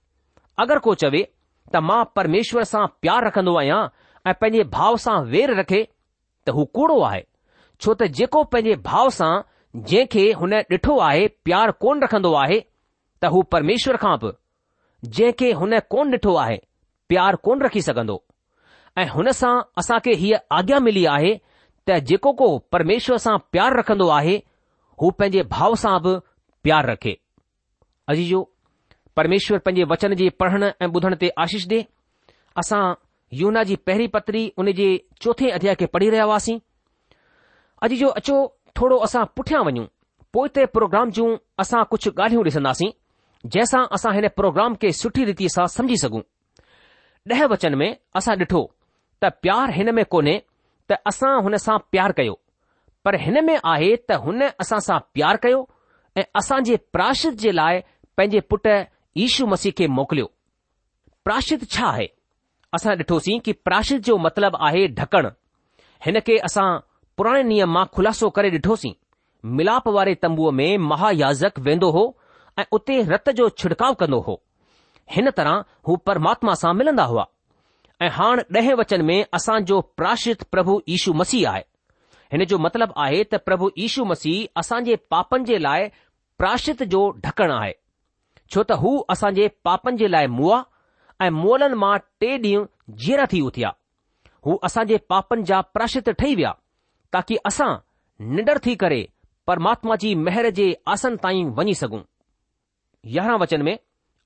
अगरि 0.66 0.80
को 0.90 0.94
चवे 1.04 1.24
त 1.76 1.84
मां 1.90 2.04
परमेश्वर 2.16 2.64
सां 2.74 2.86
प्यार 3.02 3.26
रखंदो 3.28 3.56
आहियां 3.62 3.82
ऐं 4.30 4.34
पंहिंजे 4.42 4.64
भाव 4.78 4.98
सां 5.08 5.20
वेर 5.36 5.54
रखे 5.60 5.84
त 6.48 6.54
हू 6.56 6.64
कूड़ो 6.78 7.00
आहे 7.08 7.24
छो 7.86 7.94
त 8.02 8.08
जेको 8.20 8.44
पंहिंजे 8.54 8.76
भाव 8.90 9.10
सां 9.20 9.32
जंहिंखे 9.92 10.24
हुन 10.42 10.54
ॾिठो 10.76 10.98
आहे 11.08 11.28
प्यार 11.48 11.72
कोन 11.86 12.04
रखंदो 12.06 12.34
आहे 12.44 12.60
त 12.60 13.34
हू 13.36 13.42
परमेश्वर 13.56 13.98
खां 14.04 14.16
बि 14.24 14.32
जंहिंखे 15.18 15.52
हुन 15.62 15.80
कोन 15.96 16.14
ॾिठो 16.16 16.36
आहे 16.44 16.58
प्यार 17.12 17.36
कोन 17.48 17.62
रखी 17.68 17.82
सघंदो 17.90 18.18
ऐं 19.02 19.08
हुन 19.16 19.32
सां 19.42 19.54
असांखे 19.84 20.14
हीअ 20.24 20.38
आज्ञा 20.60 20.80
मिली 20.90 21.06
आहे 21.18 21.34
त 21.90 22.00
जेको 22.12 22.34
को 22.44 22.50
परमेश्वर 22.76 23.18
सां 23.26 23.38
प्यार 23.52 23.78
रखंदो 23.80 24.08
आहे 24.20 24.36
हू 25.02 25.10
पंहिंजे 25.20 25.44
भाव 25.58 25.76
सां 25.86 25.98
बि 26.06 26.16
प्यार 26.68 26.90
रखे 26.92 27.14
अजीजो 28.14 28.42
परमेश्वर 29.20 29.60
पंहिंजे 29.68 29.84
वचन 29.94 30.14
जे 30.24 30.30
पढ़ण 30.42 30.72
ऐं 30.82 30.88
ॿुधण 30.96 31.14
ते 31.22 31.30
आशीष 31.44 31.68
ॾे 31.74 31.80
असां 32.64 32.82
यूना 33.34 33.64
जी 33.64 33.76
पहिरीं 33.86 34.08
पत्री 34.08 34.48
उन 34.60 34.72
जे 34.74 34.96
चोथे 35.22 35.50
अध्याय 35.52 35.76
खे 35.76 35.86
पढ़ी 35.94 36.10
रहिया 36.10 36.24
हुआसीं 36.24 36.60
अॼु 37.84 37.96
जो 37.98 38.08
अचो 38.22 38.36
थोरो 38.80 38.98
असां 39.08 39.26
पुठियां 39.36 39.64
वञूं 39.66 39.86
पोइ 40.36 40.50
ते 40.56 40.66
प्रोग्राम 40.78 41.12
जूं 41.18 41.28
असां 41.62 41.84
कुझु 41.92 42.12
ॻाल्हियूं 42.20 42.44
ॾिसंदासीं 42.46 42.90
जंहिंसां 43.46 43.84
असां 44.00 44.14
हिन 44.16 44.28
प्रोग्राम 44.40 44.76
खे 44.82 44.92
सुठी 45.02 45.26
रीति 45.30 45.50
सां 45.56 45.68
समझी 45.78 45.98
सघूं 46.04 46.22
ॾह 47.32 47.44
वचन 47.54 47.76
में 47.84 47.90
असां 48.16 48.36
ॾिठो 48.44 48.62
त 49.22 49.32
प्यार 49.44 49.72
हिन 49.80 49.90
में 50.00 50.04
कोन्हे 50.14 50.38
त 50.90 50.98
असां 51.14 51.34
हुन 51.44 51.58
सां 51.66 51.78
प्यार 51.92 52.12
कयो 52.20 52.40
पर 53.06 53.16
हिन 53.26 53.44
में 53.46 53.58
आहे 53.74 53.96
त 54.10 54.22
हुन 54.28 54.42
असां 54.66 54.80
सां 54.88 55.00
प्यार 55.14 55.38
कयो 55.48 55.64
ऐं 56.18 56.24
असां 56.42 56.64
जे 56.70 56.78
प्राशित 56.96 57.34
जे 57.46 57.52
लाइ 57.60 57.80
पंहिंजे 58.18 58.40
पुटु 58.52 58.76
यीशू 59.24 59.46
मसीह 59.56 59.72
खे 59.78 59.88
मोकिलियो 60.00 60.28
प्राशित 61.26 61.70
छा 61.76 61.86
आहे 61.88 62.08
असां 62.76 62.96
ॾिठोसीं 62.98 63.40
कि 63.46 63.52
प्राशित 63.66 64.00
जो 64.06 64.18
मतिलबु 64.24 64.58
आहे 64.66 64.86
ढकण 64.98 65.28
हिन 66.06 66.20
खे 66.28 66.38
असां 66.48 66.68
पुराणे 67.18 67.44
नियम 67.52 67.72
मां 67.74 67.86
खुलासो 67.94 68.30
करे 68.38 68.50
ॾिठोसीं 68.56 68.92
मिलाप 69.60 69.88
वारे 69.98 70.14
तंबूअ 70.24 70.52
में 70.60 70.78
महायाजक 70.92 71.60
वेंदो 71.68 71.90
हो 71.98 72.04
ऐं 72.60 72.66
उते 72.78 73.02
रत 73.14 73.30
जो 73.40 73.48
छिड़काव 73.62 73.94
कंदो 74.04 74.20
हो 74.28 74.42
हिन 75.16 75.30
तरह 75.38 75.60
हू 75.88 75.96
परमात्मा 76.10 76.54
सां 76.62 76.74
मिलंदा 76.78 77.04
हुआ 77.12 77.26
ऐं 78.06 78.10
हाणे 78.18 78.44
ॾहें 78.60 78.74
वचन 78.82 79.02
में 79.06 79.20
असांजो 79.34 79.80
प्राशित 79.98 80.44
प्रभु 80.52 80.80
यीशू 80.90 81.14
मसीह 81.24 81.50
आहे 81.52 81.64
हिन 82.32 82.44
जो 82.52 82.58
मतिलबु 82.66 83.00
आहे 83.04 83.24
त 83.24 83.36
प्रभु 83.48 83.70
यीशू 83.78 84.06
मसीह 84.14 84.60
असांजे 84.62 84.96
पापनि 85.14 85.44
जे 85.52 85.62
लाइ 85.64 85.88
प्राशित 86.40 86.84
जो 86.94 87.10
ढकणु 87.26 87.54
आहे 87.62 87.74
छो 88.56 88.64
त 88.72 88.80
हू 88.84 88.92
असांजे 89.16 89.48
पापनि 89.70 89.98
जे 90.04 90.12
लाइ 90.12 90.28
मुआ 90.40 90.62
ऐं 91.26 91.30
मोलनि 91.36 91.76
मां 91.84 91.98
टे 92.20 92.30
ॾींहं 92.38 92.66
जीअरा 93.04 93.26
थी 93.32 93.40
उथिया 93.42 93.72
हू 94.46 94.58
असांजे 94.64 94.98
पापनि 95.10 95.44
जा 95.52 95.60
प्राशित 95.76 96.10
ठही 96.20 96.36
विया 96.36 96.52
ताकी 97.14 97.36
असां 97.48 97.76
निडर 98.36 98.58
थी 98.66 98.76
करे 98.84 99.04
परमात्मा 99.48 99.96
जी 100.04 100.14
महिर 100.26 100.50
जे 100.60 100.74
आसन 100.94 101.16
ताईं 101.24 101.52
वञी 101.58 101.74
सघूं 101.82 102.02
यारहं 103.18 103.40
वचन 103.40 103.62
में 103.68 103.76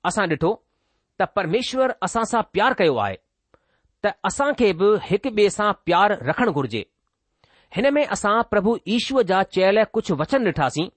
असां 0.09 0.27
ॾिठो 0.29 0.53
त 1.19 1.23
परमेश्वर 1.35 1.91
असां 2.07 2.23
सां 2.31 2.41
प्यार 2.53 2.73
कयो 2.77 2.95
आहे 3.05 3.15
त 4.03 4.11
असां 4.29 4.51
खे 4.59 4.71
बि 4.81 4.95
हिक 5.09 5.27
ॿिए 5.27 5.49
सां 5.57 5.71
प्यार 5.85 6.17
रखणु 6.29 6.51
घुर्जे 6.51 6.83
हिन 7.75 7.89
में 7.93 8.05
असां 8.11 8.41
प्रभु 8.51 8.75
ईश्वर 8.95 9.21
जा 9.31 9.41
चयल 9.55 9.83
कुझु 9.93 10.15
वचन 10.19 10.45
ॾिठासीं 10.47 10.87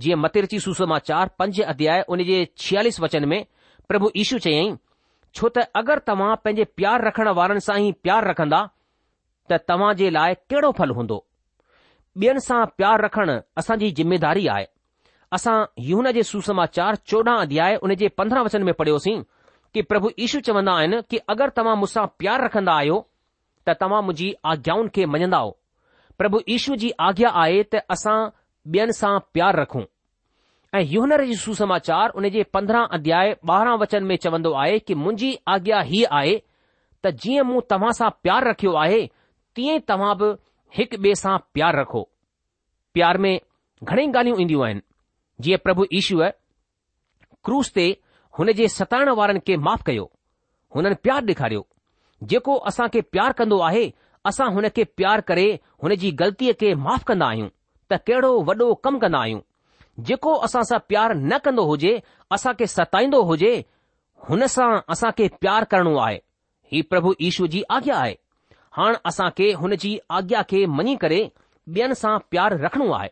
जीअं 0.00 0.18
मतिरची 0.22 0.58
सुसमाचार 0.66 1.28
पंज 1.38 1.60
अध्याय 1.72 2.02
उन 2.14 2.22
जे 2.30 2.44
छियालीस 2.64 3.00
वचन 3.00 3.24
में 3.28 3.42
प्रभु 3.88 4.08
ईशू 4.24 4.38
चयाईं 4.38 4.74
छो 5.38 5.48
त 5.56 5.64
अगरि 5.76 6.00
तव्हां 6.06 6.36
पंहिंजे 6.44 6.64
प्यार 6.78 7.04
रखण 7.06 7.28
वारनि 7.38 7.60
सां 7.66 7.76
ई 7.82 7.90
प्यार 8.06 8.26
रखंदा 8.30 8.60
त 9.50 9.58
तव्हां 9.70 9.90
जे 10.00 10.08
लाइ 10.18 10.34
कहिड़ो 10.52 10.70
फल 10.80 10.94
हूंदो 10.98 11.18
ॿियनि 12.22 12.40
सां 12.46 12.62
प्यार 12.78 13.04
रखणु 13.06 13.36
असांजी 13.62 13.90
ज़िमेदारी 13.98 14.46
आहे 14.54 14.64
असां 15.38 15.56
यून 15.90 16.10
जे 16.16 16.22
सुसमाचार 16.30 16.96
चोॾहं 17.10 17.36
अध्याय 17.44 17.76
उन 17.88 17.94
जे 18.00 18.08
पंद्रहं 18.22 18.44
वचन 18.48 18.62
में 18.68 18.72
पढ़ियोसीं 18.80 19.20
कि 19.74 19.82
प्रभु 19.92 20.10
ईशू 20.26 20.40
चवंदा 20.48 20.72
आहिनि 20.80 21.00
कि 21.10 21.20
अगरि 21.34 21.54
तव्हां 21.56 21.76
मूंसां 21.84 22.06
प्यार 22.22 22.44
रखंदा 22.48 22.72
आहियो 22.82 22.98
त 23.68 23.76
तव्हां 23.82 24.02
मुंहिंजी 24.08 24.32
आज्ञाउनि 24.54 24.88
खे 24.96 25.06
मञंदा 25.14 25.38
आहियो 25.38 25.56
प्रभु 26.22 26.40
ईशू 26.58 26.74
जी 26.84 26.90
आज्ञा 27.10 27.30
आहे 27.44 27.62
त 27.76 27.84
असां 27.96 28.18
ॿियनि 28.76 28.96
सां 29.02 29.12
प्यार 29.34 29.60
रखूं 29.64 29.84
ऐं 30.74 30.80
यूहनर 30.86 31.24
जी 31.26 31.34
सुसमाचार 31.36 32.08
उन 32.20 32.28
जे 32.30 32.42
पंद्रहं 32.54 32.86
अध्याय 32.96 33.32
ॿारहं 33.50 33.78
वचन 33.78 34.04
में 34.06 34.16
चवंदो 34.22 34.52
आहे 34.62 34.78
कि 34.78 34.94
मुंहिंजी 34.94 35.34
आज्ञा 35.54 35.80
हीअ 35.88 36.06
आहे 36.18 36.36
त 37.04 37.10
जीअं 37.22 37.44
मूं 37.46 37.60
तव्हां 37.70 37.92
सां 37.98 38.08
प्यारु 38.22 38.48
रखियो 38.50 38.72
आहे 38.82 39.00
तीअं 39.56 39.78
तव्हां 39.88 40.12
बि 40.20 40.28
हिकु 40.76 40.96
ॿिए 41.06 41.14
सां 41.22 41.36
प्यारु 41.54 41.80
रखो 41.80 42.02
प्यार 42.94 43.18
में 43.24 43.32
घणेई 43.82 44.06
ॻाल्हियूं 44.06 44.40
ईंदियूं 44.42 44.64
आहिनि 44.66 44.82
जीअं 45.46 45.58
प्रभु 45.64 45.86
ईश्वर 46.02 46.30
क्रूस 47.44 47.72
ते 47.74 47.88
हुन 48.38 48.52
जे 48.62 48.68
सताइण 48.78 49.08
वारनि 49.22 49.40
खे 49.46 49.56
माफ़ 49.68 49.82
कयो 49.90 50.10
हुननि 50.76 50.94
प्यारु 51.08 51.26
ॾेखारियो 51.34 51.66
जेको 52.34 52.56
असां 52.72 52.88
खे 52.96 53.00
प्यारु 53.16 53.40
कंदो 53.42 53.58
आहे 53.70 53.84
असां 54.30 54.52
हुन 54.58 54.68
खे 54.76 54.84
प्यारु 55.00 55.26
करे 55.32 55.48
हुन 55.82 55.94
जी 56.04 56.10
ग़लतीअ 56.24 56.54
खे 56.60 56.74
माफ़ 56.88 57.04
कंदा 57.12 57.32
आहियूं 57.34 57.48
त 57.92 58.02
कहिड़ो 58.10 58.32
वॾो 58.52 58.74
कमु 58.86 58.98
कंदा 59.06 59.18
आहियूं 59.26 59.40
जेको 60.08 60.32
असां 60.46 60.62
सां 60.68 60.78
प्यार 60.90 61.14
न 61.22 61.38
कंदो 61.46 61.64
हुजे 61.70 61.92
असां 62.36 62.52
खे 62.60 62.66
सताईंदो 62.74 63.20
हुजे 63.30 63.52
हुन 64.28 64.46
सां 64.56 64.68
असां 64.96 65.10
खे 65.18 65.28
प्यार 65.44 65.64
करणो 65.74 65.94
आहे 66.06 66.18
ही 66.74 66.82
प्रभु 66.92 67.12
ईश्व 67.28 67.46
जी 67.54 67.62
आज्ञा 67.76 67.96
आहे 68.04 68.14
हाणे 68.78 68.98
असां 69.12 69.28
खे 69.40 69.50
हुन 69.62 69.74
जी 69.84 69.92
आज्ञा 70.18 70.42
खे 70.52 70.64
मञी 70.80 70.96
करे 71.04 71.20
ॿियनि 71.76 71.94
सां 72.02 72.14
प्यार 72.34 72.58
रखणो 72.64 72.90
आहे 72.98 73.08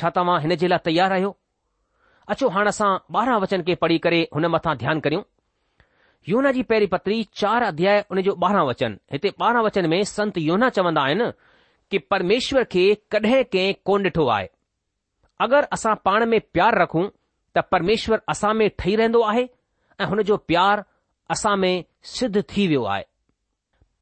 छा 0.00 0.08
तव्हां 0.16 0.38
हिन 0.46 0.54
जे 0.62 0.68
लाइ 0.74 0.84
तयारु 0.86 1.14
आहियो 1.18 1.34
अचो 2.34 2.48
हाणे 2.58 2.68
असां 2.74 2.90
ॿारहं 3.18 3.40
वचन 3.42 3.62
खे 3.66 3.74
पढ़ी 3.82 3.98
करे 4.06 4.20
हुन 4.36 4.46
मथां 4.54 4.76
ध्यानु 4.84 5.04
करियूं 5.06 5.22
योना 6.30 6.50
जी 6.54 6.62
पहिरीं 6.70 6.88
पत्री 6.96 7.22
चार 7.40 7.62
अध्याय 7.70 7.98
हुन 8.10 8.20
जो 8.28 8.36
ॿारहं 8.46 8.66
वचन 8.72 8.96
हिते 9.12 9.32
ॿारहं 9.42 9.62
वचन 9.68 9.88
में 9.94 10.02
संत 10.16 10.38
योना 10.48 10.68
चवंदा 10.78 11.06
आहिनि 11.10 11.28
कि 11.90 11.98
परमेश्वर 12.14 12.62
खे 12.72 12.84
कॾहिं 13.14 13.42
कंहिं 13.56 13.72
कोन 13.90 14.06
ॾिठो 14.08 14.26
आहे 14.36 14.48
अगरि 15.44 15.66
असां 15.72 15.94
पाण 16.04 16.24
में 16.30 16.40
प्यार 16.52 16.78
रखूं 16.82 17.06
त 17.56 17.62
परमेश्वर 17.72 18.20
असां 18.30 18.52
में 18.60 18.68
ठही 18.78 18.94
रहंदो 18.96 19.20
आहे 19.32 19.46
ऐ 20.00 20.04
हुन 20.12 20.22
जो 20.28 20.36
प्यार 20.50 20.82
असां 21.30 21.56
में 21.64 21.84
सिद्ध 22.16 22.42
थी 22.52 22.66
वियो 22.68 22.84
आहे 22.94 23.04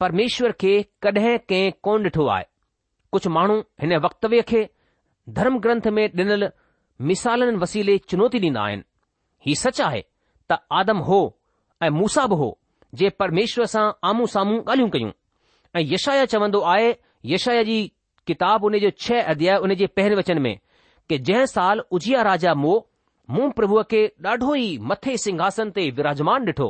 परमेश्वर 0.00 0.52
खे 0.60 0.74
कडहिं 1.02 1.36
कंहिं 1.48 1.70
कोन 1.86 2.02
ॾिठो 2.04 2.26
आहे 2.34 2.44
कुझ 3.12 3.26
माण्हू 3.36 3.58
हिन 3.82 3.96
वक्तव्य 4.06 4.42
खे 4.48 4.62
धर्म 5.38 5.58
ग्रंथ 5.66 5.86
में 5.98 6.06
डि॒नल 6.16 6.48
मिसालनि 7.10 7.56
वसीले 7.62 7.96
चुनौती 8.10 8.38
ॾींदा 8.48 8.62
आहिनि 8.64 8.82
ही 9.46 9.54
सच 9.64 9.80
आहे 9.90 10.02
त 10.50 10.58
आदम 10.80 10.98
हो 11.08 11.20
ऐं 11.84 11.90
मूसा 12.00 12.26
बि 12.32 12.36
हो 12.42 12.50
जे 13.00 13.08
परमेश्वर 13.22 13.66
सां 13.74 13.86
आम्ह 14.10 14.26
साम्हूं 14.34 14.58
ॻाल्हियूं 14.72 14.90
कयूं 14.96 15.10
ऐं 15.78 15.82
यशाया 15.94 16.24
चवन्दो 16.34 16.60
आहे 16.74 16.92
यशया 17.34 17.62
जी 17.70 17.78
किताब 18.26 18.64
उन 18.64 18.78
जो 18.86 18.90
छह 19.06 19.30
अध्याय 19.34 19.56
उन 19.66 19.74
जे 19.80 19.86
पहिन 19.98 20.14
वचन 20.18 20.38
में 20.46 20.56
कि 21.08 21.18
जंहिं 21.18 21.46
साल 21.46 21.82
उजिया 21.92 22.22
राजा 22.22 22.54
मो 22.54 22.74
मूं 23.30 23.50
प्रभुअ 23.58 23.82
खे 23.90 24.04
ॾाढो 24.26 24.54
ई 24.54 24.68
मथे 24.90 25.16
सिंहासन 25.24 25.70
ते 25.78 25.84
विराजमान 25.98 26.46
ॾिठो 26.50 26.68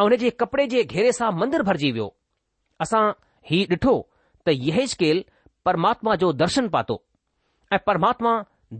ऐं 0.00 0.02
हुन 0.06 0.16
जे 0.22 0.30
कपड़े 0.42 0.66
जे 0.74 0.82
घेरे 0.84 1.12
सां 1.18 1.30
मंदरु 1.42 1.64
भरिजी 1.70 1.90
वियो 1.96 2.06
असां 2.86 3.02
ही 3.50 3.62
ॾिठो 3.72 3.94
त 4.46 4.54
यहे 4.68 4.86
शल 4.94 5.22
परमात्मा 5.68 6.14
जो 6.24 6.32
दर्शन 6.42 6.68
पातो 6.76 6.96
ऐं 7.72 7.78
परमात्मा 7.86 8.32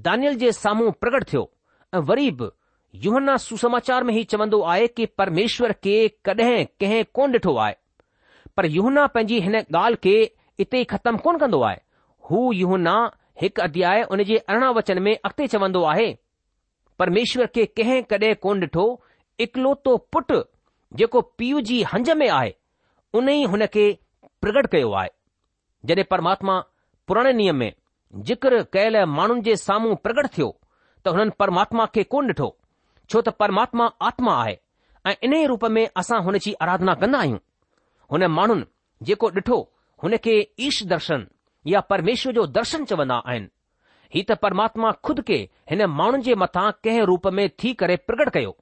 दानियल 0.09 0.35
जे 0.45 0.53
साम्हूं 0.61 0.91
प्रगट 1.05 1.27
थियो 1.33 1.43
ऐं 1.95 2.01
वरी 2.11 2.31
बि 2.43 2.51
युहना 3.07 3.37
सुसमाचार 3.45 4.05
में 4.09 4.13
हीउ 4.15 4.25
चवंदो 4.33 4.61
आहे 4.73 4.87
कि 4.99 5.07
परमेश्वर 5.21 5.73
के 5.89 5.97
कॾहिं 6.29 6.65
कहिं 6.85 7.05
कोन 7.19 7.35
ॾिठो 7.39 7.57
आहे 7.67 7.75
पर 8.57 8.67
यूहना 8.79 9.07
पंहिंजी 9.15 9.41
हिन 9.49 9.57
ॻाल्हि 9.61 10.01
खे 10.09 10.17
इते 10.67 10.83
ख़तमु 10.95 11.19
कोन 11.29 11.39
कंदो 11.45 11.61
आहे 11.69 11.79
हू 12.31 12.45
हिकु 13.41 13.63
अध्याय 13.63 14.03
उन 14.13 14.23
जे 14.25 14.37
अरिड़हं 14.39 14.75
वचन 14.75 14.99
में 15.03 15.15
अॻिते 15.15 15.47
चवंदो 15.53 15.83
आहे 15.93 16.09
परमेश्वर 16.99 17.47
खे 17.55 17.65
कंहिं 17.79 18.03
कॾहिं 18.13 18.35
कोन 18.45 18.61
ॾिठो 18.63 18.85
इकलोतो 19.45 19.97
पुटु 20.13 20.41
जेको 21.01 21.21
पीउ 21.39 21.61
जी 21.69 21.83
हंज 21.95 22.11
में 22.21 22.29
आहे 22.29 22.53
उन 23.19 23.29
ई 23.29 23.43
हुन 23.55 23.67
खे 23.75 23.87
प्रगट 24.43 24.67
कयो 24.75 24.93
आहे 25.01 25.11
जॾहिं 25.89 26.05
परमात्मा 26.11 26.59
पुराणे 27.09 27.33
नियम 27.41 27.57
में 27.63 27.73
जिक्र 28.31 28.63
कयल 28.73 29.05
माण्हुनि 29.17 29.43
जे 29.49 29.57
साम्हूं 29.67 29.95
प्रगट 30.07 30.29
थियो 30.37 30.51
त 31.07 31.15
हुननि 31.17 31.31
परमात्मा 31.43 31.87
खे 31.95 32.05
कोन 32.15 32.31
ॾिठो 32.31 32.49
छो 33.11 33.21
त 33.29 33.35
परमात्मा 33.45 33.91
आत्मा 34.11 34.37
आहे 34.45 34.57
ऐं 35.11 35.15
इन 35.29 35.35
ई 35.41 35.45
रूप 35.55 35.65
में 35.79 35.87
असां 36.03 36.23
हुन 36.29 36.39
जी 36.47 36.53
आराधना 36.67 36.95
कंदा 37.03 37.19
आहियूं 37.27 37.39
हुन 38.13 38.27
माण्हुनि 38.39 38.65
जेको 39.11 39.31
ॾिठो 39.41 39.59
हुन 40.05 40.17
खे 40.29 40.41
ईश 40.69 40.83
दर्शन 40.95 41.27
या 41.67 41.81
परमेश्वर 41.91 42.33
जो 42.35 42.47
दर्शन 42.47 42.85
चवंदा 42.91 43.15
आहिनि 43.31 43.49
ही 44.15 44.23
त 44.29 44.33
परमात्मा 44.43 44.91
खुद 45.05 45.21
खे 45.29 45.37
हिन 45.71 45.85
माण्हुनि 46.01 46.23
जे 46.23 46.35
मथां 46.43 46.71
कंहिं 46.85 47.03
रूप 47.11 47.27
में 47.37 47.49
थी 47.63 47.73
करे 47.83 47.97
प्रकट 48.09 48.29
कयो 48.35 48.57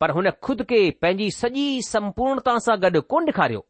पर 0.00 0.10
हुन 0.16 0.30
खुद 0.42 0.62
खे 0.70 0.78
पंहिंजी 1.02 1.30
सॼी 1.36 1.66
सम्पूर्णता 1.88 2.56
सां 2.66 2.76
गॾु 2.84 3.00
कोन 3.14 3.28
ॾेखारियो 3.30 3.64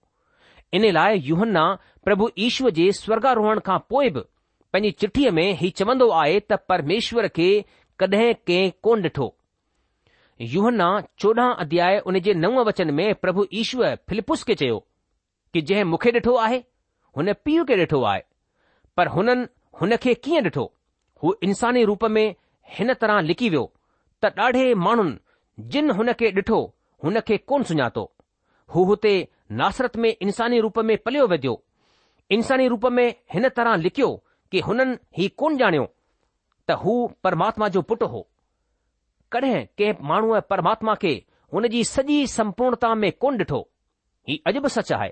इन 0.74 0.90
लाइ 0.98 1.18
यूहन्ना 1.30 1.64
प्रभु 2.04 2.28
ईश्वर 2.46 2.70
जे 2.78 2.90
स्वर्गारोहण 3.00 3.60
खां 3.66 3.78
पोइ 3.90 4.10
बि 4.16 4.20
पंहिंजी 4.72 4.90
चिठीअ 5.00 5.32
में 5.40 5.48
हीउ 5.62 5.70
चवन्दो 5.80 6.08
आहे 6.20 6.40
त 6.50 6.58
परमेश्वर 6.72 7.28
खे 7.38 7.48
कॾहिं 8.00 8.32
कंहिं 8.46 8.70
कोन 8.86 9.02
ॾिठो 9.08 9.28
यूहन्ना 10.54 10.88
चोॾहं 11.18 11.50
अध्याय 11.66 11.98
उन 12.10 12.18
जे 12.28 12.34
नव 12.46 12.62
वचन 12.70 12.90
में 13.00 13.08
प्रभु 13.26 13.46
ईश्वर 13.64 13.96
फिलिपुस 14.08 14.42
खे 14.50 14.54
चयो 14.62 14.78
कि 15.52 15.60
जंहिं 15.68 15.84
मूंखे 15.92 16.10
डि॒ठो 16.18 16.36
आहे 16.46 16.62
हुन 17.16 17.32
पीउ 17.44 17.64
खे 17.70 17.78
ॾिठो 17.82 18.02
आहे 18.12 18.22
पर 18.96 19.06
हुननि 19.14 19.46
हुन 19.80 19.96
खे 20.02 20.14
कीअं 20.26 20.42
ॾिठो 20.44 20.64
हू 21.22 21.34
इंसानी 21.44 21.84
रूप 21.90 22.04
में 22.16 22.24
हिन 22.78 22.92
तरह 23.02 23.20
लिकी 23.30 23.48
वियो 23.50 23.64
त 24.24 24.30
ॾाढे 24.46 24.64
माण्हुनि 24.84 25.18
जिन 25.72 25.90
हुन 25.98 26.12
खे 26.20 26.30
ॾिठो 26.40 26.58
हुन 27.04 27.20
खे 27.28 27.36
कोन 27.52 27.62
सुञातो 27.70 28.04
हू 28.74 28.84
हुते 28.84 29.12
नासरत 29.60 29.96
में 30.04 30.10
इंसानी 30.26 30.60
रूप 30.66 30.78
में 30.90 30.96
पलियो 31.06 31.26
वधियो 31.32 31.54
इंसानी 32.36 32.68
रूप 32.68 32.86
में 32.98 33.06
हिन 33.32 33.48
तरह 33.58 33.76
लिकियो 33.84 34.08
कि 34.52 34.60
हुननि 34.68 34.96
ही 35.18 35.28
कोन 35.42 35.58
ॼाणियो 35.60 35.84
त 36.68 36.78
हू 36.84 36.96
परमात्मा 37.24 37.68
जो 37.76 37.82
पुटु 37.90 38.06
हो 38.14 38.26
कॾहिं 39.32 39.64
कंहिं 39.78 40.08
माण्हूअ 40.08 40.40
परमात्मा 40.50 40.94
खे 41.04 41.12
हुन 41.54 41.68
जी 41.76 41.84
सॼी 41.94 42.26
संपूर्णता 42.40 42.94
में 43.04 43.10
कोन 43.24 43.38
ॾिठो 43.42 43.60
ही 44.28 44.42
अॼु 44.46 44.60
बि 44.62 44.68
सच 44.78 44.92
आहे 44.98 45.10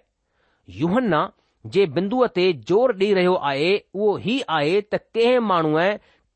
यूहन 0.81 1.15
जे 1.73 1.85
बिंदअ 1.97 2.27
ते 2.35 2.43
ज़ोर 2.69 2.93
ॾेई 3.01 3.13
रहियो 3.15 3.35
आहे 3.51 3.69
उहो 3.95 4.19
ई 4.27 4.35
आहे 4.55 4.81
त 4.81 4.95
कंहिं 5.17 5.39
माण्हूअ 5.51 5.85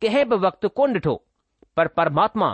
कंहिं 0.04 0.24
बि 0.28 0.36
वक़्तु 0.44 0.68
कोन 0.80 0.94
ॾिठो 0.98 1.14
पर 1.76 1.86
परमात्मा 1.98 2.48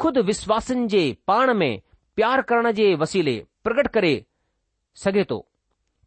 खुद 0.00 0.18
विश्वासनि 0.30 0.86
जे 0.94 1.02
पाण 1.26 1.52
में 1.62 1.72
प्यार 2.16 2.42
करण 2.52 2.70
जे 2.78 2.94
वसीले 3.02 3.36
प्रगट 3.64 3.88
करे 3.96 4.14
सघे 5.04 5.24
थो 5.30 5.38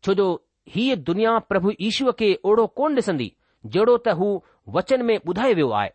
छो 0.06 0.14
जो 0.22 0.28
हीअ 0.76 0.96
दुनिया 1.12 1.38
प्रभु 1.52 1.72
ईश्वर 1.90 2.12
खे 2.20 2.34
ओड़ो 2.46 2.66
कोन 2.80 2.96
ॾिसंदी 3.02 3.32
जहिड़ो 3.66 3.98
त 4.08 4.18
हू 4.22 4.32
वचन 4.80 5.06
में 5.10 5.18
बुधाए 5.26 5.54
वियो 5.62 5.70
आहे 5.82 5.90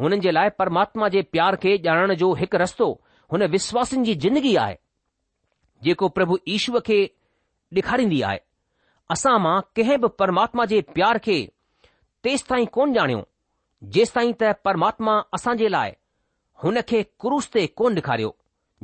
हुननि 0.00 0.18
जे 0.26 0.30
लाइ 0.38 0.50
परमात्मा 0.62 1.08
जे 1.16 1.22
प्यार 1.36 1.56
खे 1.64 1.76
ॼाणण 1.84 2.14
जो 2.24 2.32
हिकु 2.40 2.58
रस्तो 2.62 2.88
हुन 3.32 3.46
विश्वासनि 3.56 4.04
जी 4.10 4.14
ज़िंदगी 4.26 4.54
आहे 4.66 4.76
जेको 5.88 6.08
प्रभु 6.20 6.38
ईश्वर 6.58 6.80
खे 6.90 7.02
ॾेखारींदी 7.80 8.20
आहे 8.30 8.40
असां 9.14 9.32
मां 9.44 9.54
कंहिं 9.76 9.98
बि 10.02 10.08
परमात्मा 10.20 10.64
जे 10.72 10.80
प्यार 10.96 11.18
खे 11.26 11.36
तेसि 12.26 12.44
ताईं 12.50 12.66
कोन 12.76 12.92
ॼाणियो 12.96 13.22
जेसि 13.96 14.12
ताईं 14.16 14.32
त 14.42 14.50
परमात्मा 14.68 15.14
असां 15.38 15.54
जे 15.62 15.68
लाइ 15.76 15.90
हुन 16.64 16.80
खे 16.90 17.00
क्रूस 17.24 17.48
ते 17.54 17.64
कोन 17.80 17.96
ॾेखारियो 18.00 18.30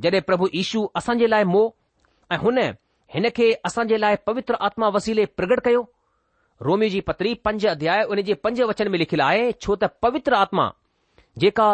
जॾहिं 0.06 0.20
प्रभु 0.30 0.48
यीशू 0.54 0.80
असां 1.00 1.16
जे 1.20 1.26
लाइ 1.34 1.44
मो 1.54 1.62
ऐं 2.32 2.38
हुन 2.46 2.58
हिन 3.16 3.28
खे 3.36 3.46
असां 3.70 3.84
जे 3.92 3.98
लाइ 4.04 4.16
पवित्र 4.30 4.58
आत्मा 4.68 4.88
वसीले 4.96 5.26
प्रगट 5.40 5.60
कयो 5.68 5.82
रोमी 6.68 6.88
जी 6.96 7.00
पत्री 7.12 7.34
पंज 7.48 7.66
अध्याय 7.74 8.02
उन 8.14 8.22
जे 8.30 8.34
पंज 8.48 8.60
वचन 8.72 8.90
में 8.92 8.98
लिखियलु 9.04 9.24
आहे 9.28 9.44
छो 9.66 9.76
त 9.84 9.90
पवित्र 10.06 10.40
आत्मा 10.42 10.64
जेका 11.44 11.68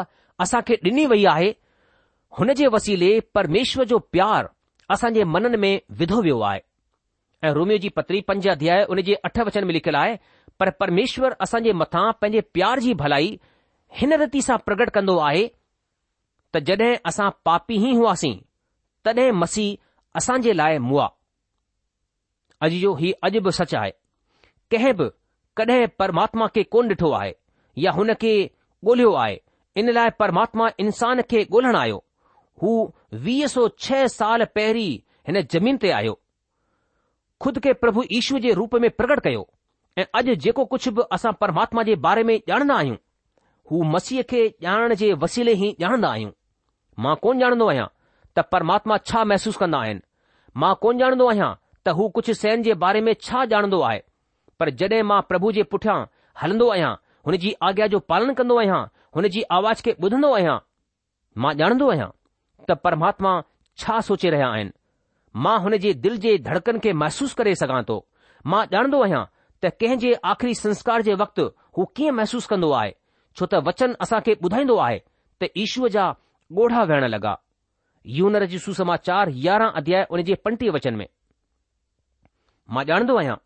असां 0.47 0.61
खे 0.71 0.79
ॾिनी 0.91 1.07
वई 1.15 1.25
आहे 1.37 1.49
हुन 2.41 2.53
जे 2.63 2.69
वसीले 2.77 3.09
परमेश्वर 3.41 3.91
जो 3.95 3.99
प्यार 4.19 4.51
असांजे 4.97 5.25
मननि 5.37 5.63
में 5.67 5.75
विधो 6.03 6.21
वियो 6.29 6.41
आहे 6.51 6.61
ऐं 7.45 7.51
रोमियो 7.53 7.79
जी 7.83 7.89
पतरी 7.99 8.21
पंज 8.29 8.47
अध्याय 8.49 8.83
उन 8.95 9.01
जे 9.07 9.15
अठ 9.29 9.39
वचन 9.47 9.65
में 9.67 9.73
लिखियलु 9.75 9.99
आहे 9.99 10.19
पर 10.61 10.71
परमेश्वर 10.83 11.35
असां 11.47 11.61
जे 11.63 11.73
मथां 11.79 12.11
पंहिंजे 12.21 12.41
प्यार 12.57 12.81
जी 12.81 12.93
भलाई 13.03 13.33
हिन 14.01 14.13
रती 14.23 14.43
सां 14.49 14.57
प्रगट 14.67 14.91
कंदो 14.97 15.17
आहे 15.29 15.47
त 16.55 16.59
जडे 16.69 16.95
असां 17.11 17.31
पापी 17.49 17.77
ई 17.91 17.95
हुआसीं 18.01 18.35
तॾहिं 19.05 19.31
मसीह 19.41 20.21
असां 20.23 20.37
जे 20.47 20.53
लाइ 20.61 20.79
मुआ 20.91 21.09
अॼु 22.67 22.79
जो 22.85 22.95
ही 23.03 23.13
अॼु 23.29 23.41
बि 23.49 23.53
सच 23.59 23.75
आहे 23.81 23.91
कंहिं 24.75 24.95
बि 25.03 25.09
कॾहिं 25.63 25.87
परमात्मा 26.03 26.47
खे 26.57 26.63
कोन 26.77 26.89
ॾिठो 26.95 27.11
आहे 27.21 27.33
या 27.87 27.93
हुन 27.99 28.15
खे 28.25 28.35
ॻोल्हियो 28.89 29.13
आहे 29.27 29.37
इन 29.83 29.91
लाइ 29.99 30.11
परमात्मा 30.23 30.69
इंसान 30.87 31.21
खे 31.33 31.43
ॻोल्हण 31.51 31.77
आयो 31.83 31.99
हू 32.63 32.75
वीह 33.27 33.47
सौ 33.57 33.69
छह 33.89 34.07
साल 34.19 34.45
पहिरीं 34.59 34.91
हिन 35.29 35.41
जमीन 35.57 35.77
ते 35.87 35.91
आयो 36.03 36.19
खुद 37.43 37.59
खे 37.63 37.73
प्रभु 37.83 38.03
ईश्वर 38.13 38.41
जे 38.41 38.53
रूप 38.55 38.75
में 38.83 38.91
प्रकट 38.97 39.21
कयो 39.23 39.41
ऐं 39.99 40.05
अॼु 40.19 40.35
जेको 40.43 40.65
कुझ 40.73 40.89
बि 40.99 41.03
असां 41.13 41.33
परमात्मा 41.41 41.83
जे 41.89 41.95
बारे 42.05 42.23
में 42.29 42.35
ॼाणंदा 42.49 42.75
आहियूं 42.83 42.97
हू 43.71 43.83
मसीह 43.95 44.23
खे 44.31 44.43
ॼाणण 44.67 44.95
जे 45.01 45.13
वसीले 45.25 45.53
ई 45.69 45.75
ॼाणंदा 45.81 46.09
आहियूं 46.11 46.31
मां 47.07 47.15
कोन 47.25 47.43
ॼाणंदो 47.43 47.67
आहियां 47.69 47.87
त 48.37 48.45
परमात्मा 48.53 48.97
छा 49.09 49.25
महसूसु 49.31 49.59
कंदो 49.65 49.79
आहे 49.79 49.95
मां 50.65 50.75
कोन 50.85 51.03
ॼाणंदो 51.03 51.27
आहियां 51.31 51.51
त 51.87 51.95
हू 52.01 52.09
कुझु 52.19 52.35
सैन 52.43 52.63
जे 52.69 52.75
बारे 52.85 53.01
में 53.09 53.13
छा 53.23 53.45
ॼाणंदो 53.55 53.81
आहे 53.89 54.01
पर 54.61 54.71
जड॒हिं 54.83 55.03
मां 55.13 55.21
प्रभु 55.33 55.53
जे 55.59 55.63
पुठियां 55.75 55.99
हलंदो 56.43 56.69
आहियां 56.77 56.93
हुन 57.27 57.37
जी 57.47 57.55
आज्ञा 57.71 57.87
जो 57.95 57.99
पालन 58.13 58.35
कंदो 58.43 58.59
आहियां 58.65 58.81
हुन 59.17 59.29
जी 59.37 59.43
आवाज़ 59.59 59.83
खे 59.89 59.97
बुधंदो 60.07 60.33
आहियां 60.39 60.59
मां 61.47 61.55
ॼाणंदो 61.65 61.91
आहियां 61.97 62.09
त 62.71 62.79
परमात्मा 62.89 63.35
छा 63.85 63.99
सोचे 64.11 64.31
रहिया 64.37 64.51
आहिनि 64.59 64.75
मां 65.37 65.59
हुन 65.63 65.77
जे 65.79 65.93
दिल 65.95 66.17
जे 66.21 66.37
धड़कन 66.39 66.79
खे 66.79 66.93
महसूस 66.93 67.35
करे 67.35 67.55
सघां 67.57 67.83
थो 67.89 67.99
मां 68.53 68.65
ॼाणंदो 68.73 69.03
आहियां 69.03 69.25
त 69.65 69.71
कंहिं 69.81 69.99
जे 69.99 70.13
आख़िरी 70.33 70.55
संस्कार 70.55 71.03
जे 71.03 71.15
वक़्तु 71.23 71.45
हू 71.79 71.85
कीअं 71.97 72.13
महसूसु 72.19 72.49
कंदो 72.49 72.71
आहे 72.81 72.95
छो 73.39 73.47
त 73.47 73.55
वचन 73.69 73.95
असां 74.05 74.21
खे 74.27 74.33
ॿुधाईंदो 74.45 74.77
आहे 74.77 74.99
त 75.41 75.49
ईश्व 75.65 75.89
जा 75.95 76.05
ॻोढ़ा 76.59 76.83
वेहण 76.91 77.05
लॻा 77.15 77.35
यूनर 78.19 78.45
जी 78.53 78.59
सुसमाचार 78.59 79.29
यारहं 79.47 79.73
अध्याय 79.81 80.07
उन 80.11 80.23
जे 80.29 80.35
पंटीह 80.45 80.71
वचन 80.79 80.95
में 81.01 81.07
मां 82.77 82.85
ॼाणंदो 82.87 83.17
आहियां 83.19 83.37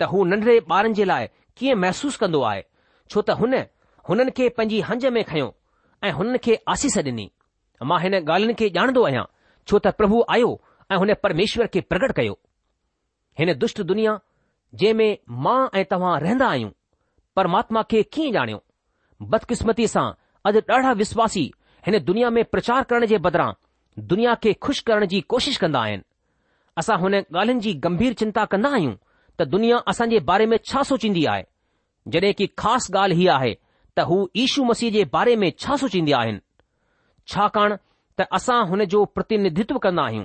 त 0.00 0.10
हू 0.12 0.24
नंढड़े 0.32 0.58
ॿारनि 0.70 0.94
जे 0.94 1.04
लाइ 1.12 1.26
कीअं 1.56 1.76
महसूसु 1.84 2.18
कंदो 2.20 2.40
आहे 2.50 2.62
छो 3.12 3.22
त 3.22 3.40
हुन 3.40 3.54
हुननि 4.08 4.30
खे 4.36 4.48
पंहिंजी 4.56 4.80
हंज 4.90 5.06
में 5.16 5.24
खयो 5.30 5.54
ऐं 6.04 6.12
हुननि 6.18 6.38
खे 6.44 6.54
आसीस 6.74 6.98
ॾिनी 6.98 7.30
मां 7.90 8.00
हिन 8.02 8.14
ॻाल्हियुनि 8.18 8.54
खे 8.60 8.68
ॼाणंदो 8.80 9.02
आहियां 9.08 9.24
छो 9.68 9.78
त 9.86 9.94
प्रभु 10.02 10.24
आयो 10.36 10.50
ऐं 10.92 10.96
हुन 10.98 11.12
परमेश्वर 11.22 11.66
खे 11.74 11.80
प्रगट 11.90 12.12
कयो 12.16 12.38
हिन 13.38 13.52
दुष्ट 13.58 13.80
दुनिया 13.90 14.18
जंहिं 14.74 14.94
में 15.00 15.18
मां 15.44 15.58
ऐं 15.78 15.84
तव्हां 15.90 16.18
रहंदा 16.20 16.46
आहियूं 16.54 16.70
परमात्मा 17.36 17.82
खे 17.90 18.02
कीअं 18.16 18.32
ॼाणियो 18.38 18.62
बदकिस्मती 19.34 19.86
सां 19.94 20.08
अॼु 20.48 20.60
ॾाढा 20.76 20.92
विश्वासी 21.02 21.42
हिन 21.86 21.98
दुनिया 22.04 22.30
में 22.36 22.44
प्रचार 22.54 22.82
करण 22.90 23.06
जे 23.12 23.18
बदिरां 23.26 23.50
दुनिया 24.12 24.34
खे 24.42 24.52
खु़शि 24.66 24.82
करण 24.86 25.06
जी 25.12 25.20
कोशिश 25.34 25.56
कंदा 25.64 25.80
आहिनि 25.86 26.02
असां 26.82 26.98
हुन 27.04 27.14
ॻाल्हियुनि 27.18 27.60
जी 27.68 27.72
गंभीर 27.86 28.12
चिंता 28.22 28.44
कंदा 28.54 28.68
आहियूं 28.78 28.94
त 29.38 29.46
दुनिया 29.54 29.76
असांजे 29.94 30.20
बारे 30.32 30.46
में 30.52 30.56
छा 30.70 30.82
सोचींदी 30.90 31.24
आहे 31.34 31.44
जॾहिं 32.16 32.32
की 32.40 32.46
ख़ासि 32.62 32.92
ॻाल्हि 32.98 33.18
हीअ 33.20 33.32
आहे 33.36 33.54
त 33.96 34.00
हू 34.10 34.18
ईशू 34.44 34.64
मसीह 34.72 34.90
जे 34.98 35.04
बारे 35.18 35.36
में 35.44 35.50
छा 35.64 35.76
सोचींदी 35.84 36.12
आहिनि 36.22 36.40
छाकाणि 37.34 37.76
त 38.18 38.28
असां 38.40 38.60
हुन 38.72 38.84
जो 38.96 39.04
प्रतिनिधित्व 39.18 39.78
कंदा 39.88 40.04
आहियूं 40.10 40.24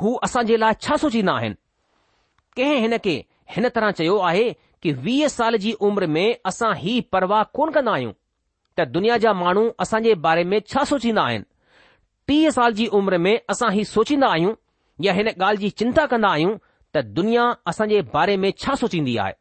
हू 0.00 0.12
असां 0.26 0.42
जे 0.48 0.56
लाइ 0.60 0.74
छा 0.86 0.96
सोचींदा 1.00 1.32
आहिनि 1.40 1.54
कंहिं 2.56 2.76
हिन 2.82 2.96
खे 3.04 3.14
हिन 3.54 3.68
तरह 3.74 3.90
चयो 3.98 4.16
आहे 4.30 4.44
कि 4.82 4.92
वीह 5.06 5.26
साल 5.32 5.56
जी 5.64 5.72
उमिरि 5.88 6.06
में 6.06 6.36
असां 6.50 6.70
ही 6.82 6.94
परवाह 7.14 7.42
कोन 7.58 7.70
कंदा 7.74 7.92
आहियूं 7.94 8.12
त 8.78 8.86
दुनिया 8.96 9.16
जा 9.24 9.32
माण्हू 9.42 9.64
असां 9.84 10.00
जे 10.06 10.14
बारे 10.26 10.44
में 10.52 10.58
छा 10.72 10.84
सोचींदा 10.92 11.22
आहिनि 11.28 11.44
टीह 12.30 12.50
साल 12.56 12.72
जी 12.78 12.86
उमिरि 13.00 13.18
में 13.26 13.34
असां 13.54 13.70
ही 13.74 13.84
सोचींदा 13.94 14.28
आहियूं 14.36 14.54
या 15.06 15.12
हिन 15.18 15.28
ॻाल्हि 15.34 15.62
जी 15.66 15.70
चिंता 15.82 16.06
कंदा 16.14 16.28
आहियूं 16.36 16.56
त 16.96 17.02
दुनिया 17.18 17.44
असां 17.72 17.88
जे 17.92 18.00
बारे 18.16 18.36
में 18.44 18.50
छा 18.64 18.74
सोचींदी 18.84 19.16
आहे 19.24 19.34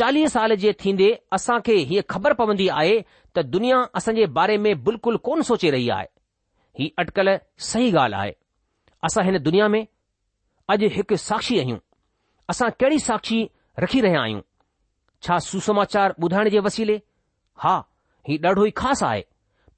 चालीह 0.00 0.26
साल 0.36 0.54
जे 0.66 0.72
थींदे 0.84 1.08
असां 1.38 1.58
खे 1.68 1.74
हीअ 1.90 2.02
ख़बर 2.14 2.32
पवंदी 2.42 2.68
आहे 2.78 2.94
त 3.34 3.44
दुनिया 3.56 3.82
असां 4.02 4.14
जे 4.20 4.26
बारे 4.40 4.58
में 4.66 4.70
बिल्कुलु 4.90 5.22
कोन 5.30 5.42
सोचे 5.50 5.70
रही 5.76 5.88
आहे 5.98 6.08
हीउ 6.80 7.02
अटकल 7.04 7.34
सही 7.70 7.90
ॻाल्हि 7.96 8.20
आहे 8.22 8.32
असां 9.04 9.24
हिन 9.24 9.38
दुनिया 9.44 9.66
में 9.74 9.82
अॼु 10.72 10.88
हिकु 10.96 11.16
साक्षी 11.20 11.58
आहियूं 11.60 11.78
असां 12.50 12.68
कहिड़ी 12.80 12.98
साक्षी 13.08 13.38
रखी 13.84 14.00
रहिया 14.04 14.20
आहियूं 14.26 14.40
छा 15.26 15.38
सुसमाचार 15.48 16.14
ॿुधाइण 16.24 16.48
जे 16.54 16.60
वसीले 16.66 16.96
हा 17.64 17.74
ही 18.28 18.36
ॾाढो 18.44 18.64
ई 18.66 18.70
ख़ासि 18.82 19.04
आहे 19.06 19.24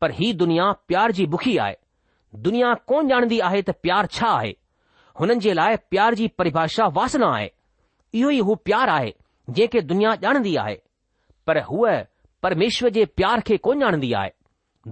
पर 0.01 0.11
ही 0.19 0.33
दुनिया 0.43 0.71
प्यार 0.91 1.13
जी 1.19 1.27
बुखी 1.35 1.57
आहे 1.65 1.75
दुनिया 2.47 2.73
कोन 2.91 3.09
ॼाणंदी 3.13 3.39
आहे 3.49 3.63
त 3.69 3.71
प्यार 3.87 4.07
छा 4.17 4.29
आहे 4.33 4.53
हुननि 5.21 5.37
जे 5.47 5.55
लाइ 5.59 5.77
प्यार 5.95 6.15
जी 6.21 6.27
परिभाषा 6.41 6.87
वासना 6.99 7.27
आहे 7.37 7.49
इहो 8.21 8.31
ई 8.31 8.41
हू 8.49 8.55
प्यार 8.69 8.89
आहे 8.97 9.13
जेके 9.59 9.81
दुनिया 9.93 10.15
ॼाणंदी 10.27 10.55
आहे 10.65 10.77
पर 11.47 11.63
हूअ 11.71 11.95
परमेश्वर 12.49 12.91
जे 12.99 13.05
प्यार 13.21 13.41
खे 13.49 13.57
कोन 13.69 13.83
ॼाणंदी 13.87 14.13
आहे 14.23 14.31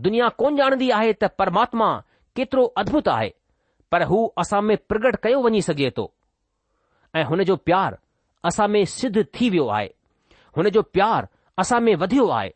दुनिया 0.09 0.29
कोन 0.45 0.61
ॼाणंदी 0.65 0.91
आहे 1.01 1.13
त 1.25 1.31
परमात्मा 1.43 1.91
केतिरो 2.37 2.65
अद्भुत 2.85 3.09
आहे 3.19 3.31
पर 3.93 4.03
हू 4.11 4.21
असां 4.43 4.61
में 4.67 4.77
प्रगट 4.91 5.17
कयो 5.25 5.41
वञी 5.45 5.61
सघे 5.69 5.91
थो 5.99 6.05
ऐं 7.21 7.25
हुन 7.31 7.43
जो 7.53 7.57
प्यार 7.69 7.99
असां 8.51 8.69
में 8.75 8.85
सिद्ध 8.99 9.25
थी 9.37 9.49
वियो 9.55 9.67
आहे 9.79 9.89
हुन 10.57 10.69
जो 10.77 10.83
प्यार 10.97 11.27
असां 11.63 11.81
में 11.87 11.95
वधियो 12.03 12.27
आहे 12.39 12.49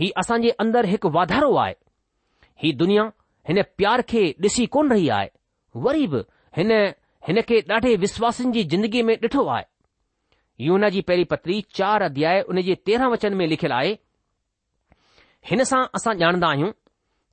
हीउ 0.00 0.12
असां 0.22 0.38
जे 0.44 0.50
अंदरि 0.64 0.90
हिकु 0.94 1.10
वाधारो 1.16 1.54
आहे 1.64 1.74
ही 2.64 2.72
दुनिया 2.82 3.02
हिन 3.50 3.62
प्यार 3.80 4.02
खे 4.12 4.22
ॾिसी 4.46 4.64
कोन 4.76 4.90
रही 4.92 5.08
आहे 5.18 5.28
वरी 5.86 6.06
बि 6.14 6.22
हिन 6.56 6.72
हिन 7.28 7.40
खे 7.48 7.58
ॾाढे 7.76 7.94
विश्वासनि 8.04 8.50
जी 8.56 8.62
जिंदगीअ 8.72 9.04
में 9.08 9.14
ॾिठो 9.24 9.44
आहे 9.56 9.64
यूना 10.66 10.88
जी 10.94 11.00
पहिरीं 11.08 11.24
पत्री 11.32 11.60
चार 11.78 12.02
अध्याय 12.06 12.40
उन 12.52 12.60
जे 12.68 12.74
तेरहं 12.86 13.10
वचन 13.14 13.34
में 13.42 13.46
लिखियलु 13.52 13.74
आहे 13.80 13.92
हिन 15.50 15.62
सां 15.72 15.82
असां 16.00 16.14
ॼाणदा 16.24 16.48
आहियूं 16.54 16.72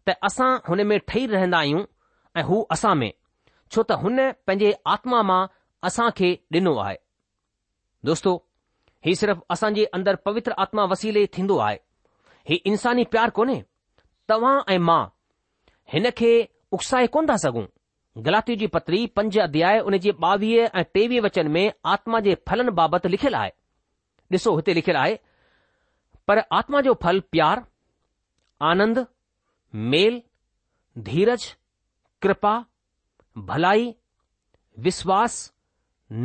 त 0.09 0.17
असां 0.31 0.49
हुन 0.67 0.83
में 0.91 0.97
ठही 1.07 1.25
रहंदा 1.35 1.57
आहियूं 1.63 1.83
ऐं 2.39 2.43
हू 2.51 2.59
असां 2.77 2.93
में 3.03 3.11
छो 3.71 3.81
त 3.89 3.99
हुन 4.03 4.19
पंहिंजे 4.47 4.69
आत्मा 4.95 5.21
मां 5.29 5.41
असां 5.89 6.09
खे 6.19 6.29
ॾिनो 6.55 6.73
आहे 6.83 6.95
दोस्तो 8.09 8.33
ही 9.07 9.15
सिर्फ़ 9.21 9.39
असां 9.55 9.69
जे 9.77 9.85
अंदरि 9.99 10.21
पवित्र 10.27 10.55
आत्मा 10.65 10.83
वसीले 10.93 11.25
थींदो 11.37 11.57
आहे 11.67 11.77
ही 12.51 12.55
इंसानी 12.71 13.03
प्यारु 13.15 13.31
कोन्हे 13.39 13.59
तव्हां 14.31 14.55
ऐं 14.75 14.79
मां 14.89 15.01
हिन 15.95 16.09
खे 16.21 16.31
उकसाए 16.77 17.07
कोन 17.15 17.27
था 17.31 17.35
सघूं 17.45 17.65
गलातियूं 18.27 18.59
जी 18.63 18.67
पत्री 18.75 18.99
पंज 19.19 19.37
अध्याय 19.47 19.79
उन 19.89 19.97
जे 20.05 20.11
ॿावीह 20.27 20.79
ऐं 20.81 20.85
टेवीह 20.97 21.21
वचन 21.27 21.51
में 21.57 21.65
आत्मा 21.95 22.19
जे 22.27 22.35
फलनि 22.51 22.71
बाबति 22.81 23.09
लिखियलु 23.15 23.37
आहे 23.41 23.51
ॾिसो 24.35 24.55
हिते 24.59 24.73
लिखियलु 24.79 24.99
आहे 25.01 25.19
पर 26.29 26.41
आत्मा 26.59 26.79
जो 26.87 26.93
फल 27.03 27.19
प्यार 27.35 27.61
आनंद 28.71 29.03
मेल 29.93 30.21
धीरज 31.11 31.45
कृपा 32.25 32.53
भलाई 33.45 33.93
विश्वास 34.85 35.35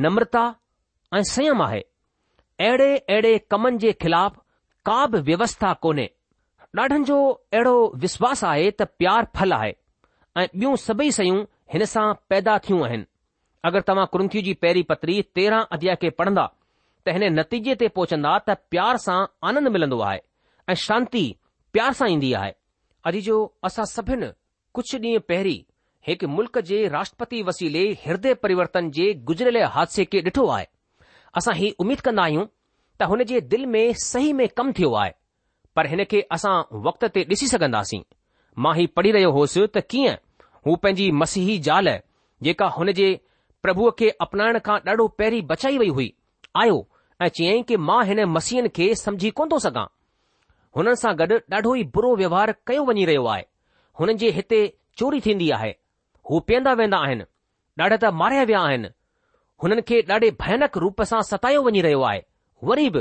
नम्रता 0.05 0.45
ऐं 1.15 1.23
संयम 1.31 1.63
आहे 1.63 1.81
अहिड़े 2.67 2.97
अहिड़े 2.99 3.37
कमनि 3.51 3.79
जे 3.79 3.93
ख़िलाफ़ 4.03 4.37
का 4.87 5.05
बि 5.15 5.21
व्यवस्था 5.31 5.73
कोन्हे 5.85 6.11
ॾाढनि 6.81 7.05
जो 7.05 7.17
अहिड़ो 7.31 7.73
विश्वास 8.05 8.43
आहे 8.51 8.71
त 8.71 8.83
प्यार 9.01 9.27
फल 9.37 9.53
आहे 9.53 9.73
ऐं 10.41 10.47
ॿियूं 10.55 10.75
सभई 10.87 11.11
शयूं 11.19 11.45
हिन 11.73 11.85
सां 11.95 12.13
पैदा 12.31 12.57
थियूं 12.69 12.85
आहिनि 12.87 13.05
अगरि 13.69 13.81
तव्हां 13.89 14.07
कुंथी 14.13 14.43
जी 14.47 14.55
पहिरीं 14.63 14.83
पतरी 14.91 15.21
तेरहं 15.35 15.65
अध्याय 15.77 15.97
खे 16.03 16.11
पढ़ंदा 16.21 16.47
त 17.07 17.13
हिन 17.17 17.25
नतीजे 17.39 17.75
ते 17.83 17.89
पहुचंदा 17.99 18.39
त 18.49 18.57
प्यार 18.73 18.97
सां 19.07 19.19
आनंद 19.51 19.69
मिलंदो 19.77 19.99
आहे 20.11 20.21
ऐं 20.69 20.75
शांती 20.87 21.25
प्यार 21.77 21.93
सां 22.01 22.09
ईंदी 22.17 22.33
आहे 22.41 22.55
अॼु 23.13 23.21
जो 23.29 23.39
असां 23.71 23.85
सभिनि 23.95 24.31
कुझु 24.75 24.99
ॾींहं 25.05 25.27
पहिरीं 25.29 25.61
हिकु 26.07 26.27
मुल्क 26.29 26.57
जे 26.69 26.87
राष्ट्रपति 26.93 27.43
वसीले 27.47 27.83
हिर्दय 28.05 28.35
परिवर्तन 28.43 28.91
जे 28.95 29.05
गुज़िरियल 29.27 29.63
हादसे 29.75 30.05
खे 30.13 30.21
ॾिठो 30.27 30.47
आहे 30.51 30.65
असां 31.37 31.55
ही 31.57 31.71
उमीद 31.81 32.01
कंदा 32.07 32.23
आहियूं 32.23 32.45
त 33.01 33.07
हुन 33.11 33.23
जे 33.33 33.41
दिल 33.53 33.67
में 33.75 33.83
सही 34.05 34.33
में 34.39 34.47
कमु 34.57 34.73
थियो 34.79 34.93
आहे 35.03 35.13
पर 35.77 35.87
हिन 35.91 36.05
खे 36.11 36.21
असां 36.37 36.55
वक़्त 36.87 37.05
ते 37.15 37.23
ॾिसी 37.33 37.47
सघंदासीं 37.53 38.01
मां 38.65 38.75
हीउ 38.77 38.89
पढ़ी 38.97 39.13
रहियो 39.17 39.31
होसि 39.37 39.67
त 39.77 39.83
कीअं 39.95 40.15
हू 40.67 40.75
पंहिंजी 40.85 41.11
मसीह 41.21 41.61
ज़ाल 41.69 41.89
जेका 42.49 42.67
हुन 42.79 42.93
जे 43.01 43.09
प्रभुअ 43.63 43.91
खे 43.99 44.09
अपनाइण 44.27 44.59
खां 44.71 44.79
ॾाढो 44.89 45.07
पहिरीं 45.23 45.43
बचाई 45.55 45.79
वई 45.85 45.89
हुई 45.99 46.13
आयो 46.65 46.81
ऐं 47.23 47.29
चयाईं 47.39 47.63
कि 47.71 47.77
मां 47.91 48.01
हिन 48.07 48.25
मसीहनि 48.39 48.69
खे 48.81 48.95
समझी 49.05 49.31
कोन 49.39 49.49
थो 49.55 49.59
सघां 49.69 49.87
हुननि 50.77 50.97
सां 51.05 51.15
गॾु 51.23 51.39
ॾाढो 51.57 51.75
ई 51.83 51.85
बुरो 51.95 52.15
व्यवहार 52.25 52.55
कयो 52.73 52.85
वञी 52.91 53.05
रहियो 53.13 53.25
आहे 53.37 53.47
हुननि 54.01 54.15
जे 54.25 54.31
हिते 54.41 54.61
चोरी 54.99 55.21
थीन्दी 55.29 55.51
आहे 55.59 55.73
રૂપેંદા 56.31 56.75
વેંદા 56.81 57.01
આહેન 57.05 57.23
ડાડે 57.79 57.99
તા 58.05 58.13
માર્યા 58.23 58.49
વ્યાહેન 58.51 58.85
હનન 59.65 59.83
કે 59.89 60.03
ડાડે 60.09 60.29
ભયાનક 60.43 60.77
રૂપસા 60.85 61.23
સતાયો 61.31 61.65
વની 61.69 61.85
રયો 61.87 62.05
આય 62.11 62.23
વરીબ 62.71 62.97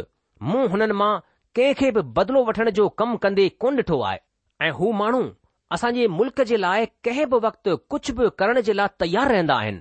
મુ 0.49 0.63
હનન 0.73 0.93
માં 1.01 1.21
કેખે 1.59 1.91
બદલો 1.99 2.43
વઠણ 2.49 2.73
જો 2.79 2.87
કમ 3.01 3.13
કંદે 3.25 3.45
કુંડઠો 3.61 3.99
આય 4.09 4.21
એ 4.67 4.73
હું 4.79 4.97
માનું 5.01 5.27
આસાજે 5.75 6.03
મુલક 6.17 6.43
જે 6.49 6.57
લાય 6.65 6.87
કેબ 7.07 7.35
વખત 7.45 7.65
કુછ 7.93 8.09
ભ 8.17 8.33
કરણ 8.39 8.63
જે 8.67 8.73
લાય 8.79 8.95
તૈયાર 9.03 9.29
રહેંદા 9.35 9.59
આહેન 9.61 9.79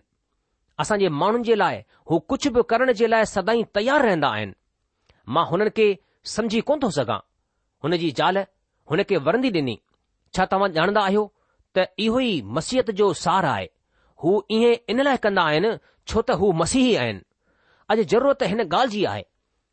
આસાજે 0.85 1.09
માણું 1.23 1.45
જે 1.49 1.57
લાય 1.63 1.81
હો 2.13 2.21
કુછ 2.33 2.47
ભ 2.55 2.63
કરણ 2.71 2.93
જે 3.01 3.07
લાય 3.13 3.27
સદાઈ 3.35 3.65
તૈયાર 3.79 4.03
રહેંદા 4.09 4.33
આહેન 4.37 4.53
માં 5.37 5.49
હનન 5.51 5.73
કે 5.81 5.87
સમજી 6.35 6.63
કોનતો 6.71 6.93
સગા 6.99 7.21
હનેજી 7.85 8.13
જાલ 8.21 8.45
હને 8.93 9.05
કે 9.11 9.17
વર્ંદી 9.27 9.55
દેની 9.57 9.81
છા 10.35 10.47
તમ 10.53 10.67
જાણદા 10.79 11.07
આયો 11.09 11.27
त 11.79 11.87
इहो 12.03 12.21
ई 12.21 12.41
جو 12.43 12.93
जो 13.01 13.13
सार 13.23 13.45
आहे 13.49 13.67
हू 14.23 14.31
इएं 14.55 14.77
इन 14.91 15.03
लाइ 15.09 15.17
कंदा 15.27 15.43
आहिनि 15.51 15.71
छो 16.13 16.23
त 16.23 16.31
हू 16.41 16.51
मसीही 16.63 16.95
आहिनि 17.03 17.21
अॼु 17.95 18.03
ज़रूरत 18.13 18.43
हिन 18.53 18.61
ॻाल्हि 18.69 18.93
जी 18.95 19.05
आहे 19.11 19.23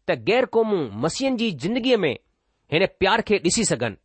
त 0.10 0.17
गैर 0.27 0.45
क़ौमूं 0.57 0.81
मसियनि 1.05 1.38
जी 1.39 1.49
ज़िंदगीअ 1.65 1.97
में 2.03 2.12
हिन 2.73 2.86
प्यार 2.99 3.21
खे 3.29 3.38
ॾिसी 3.49 3.63
सघनि 3.71 3.95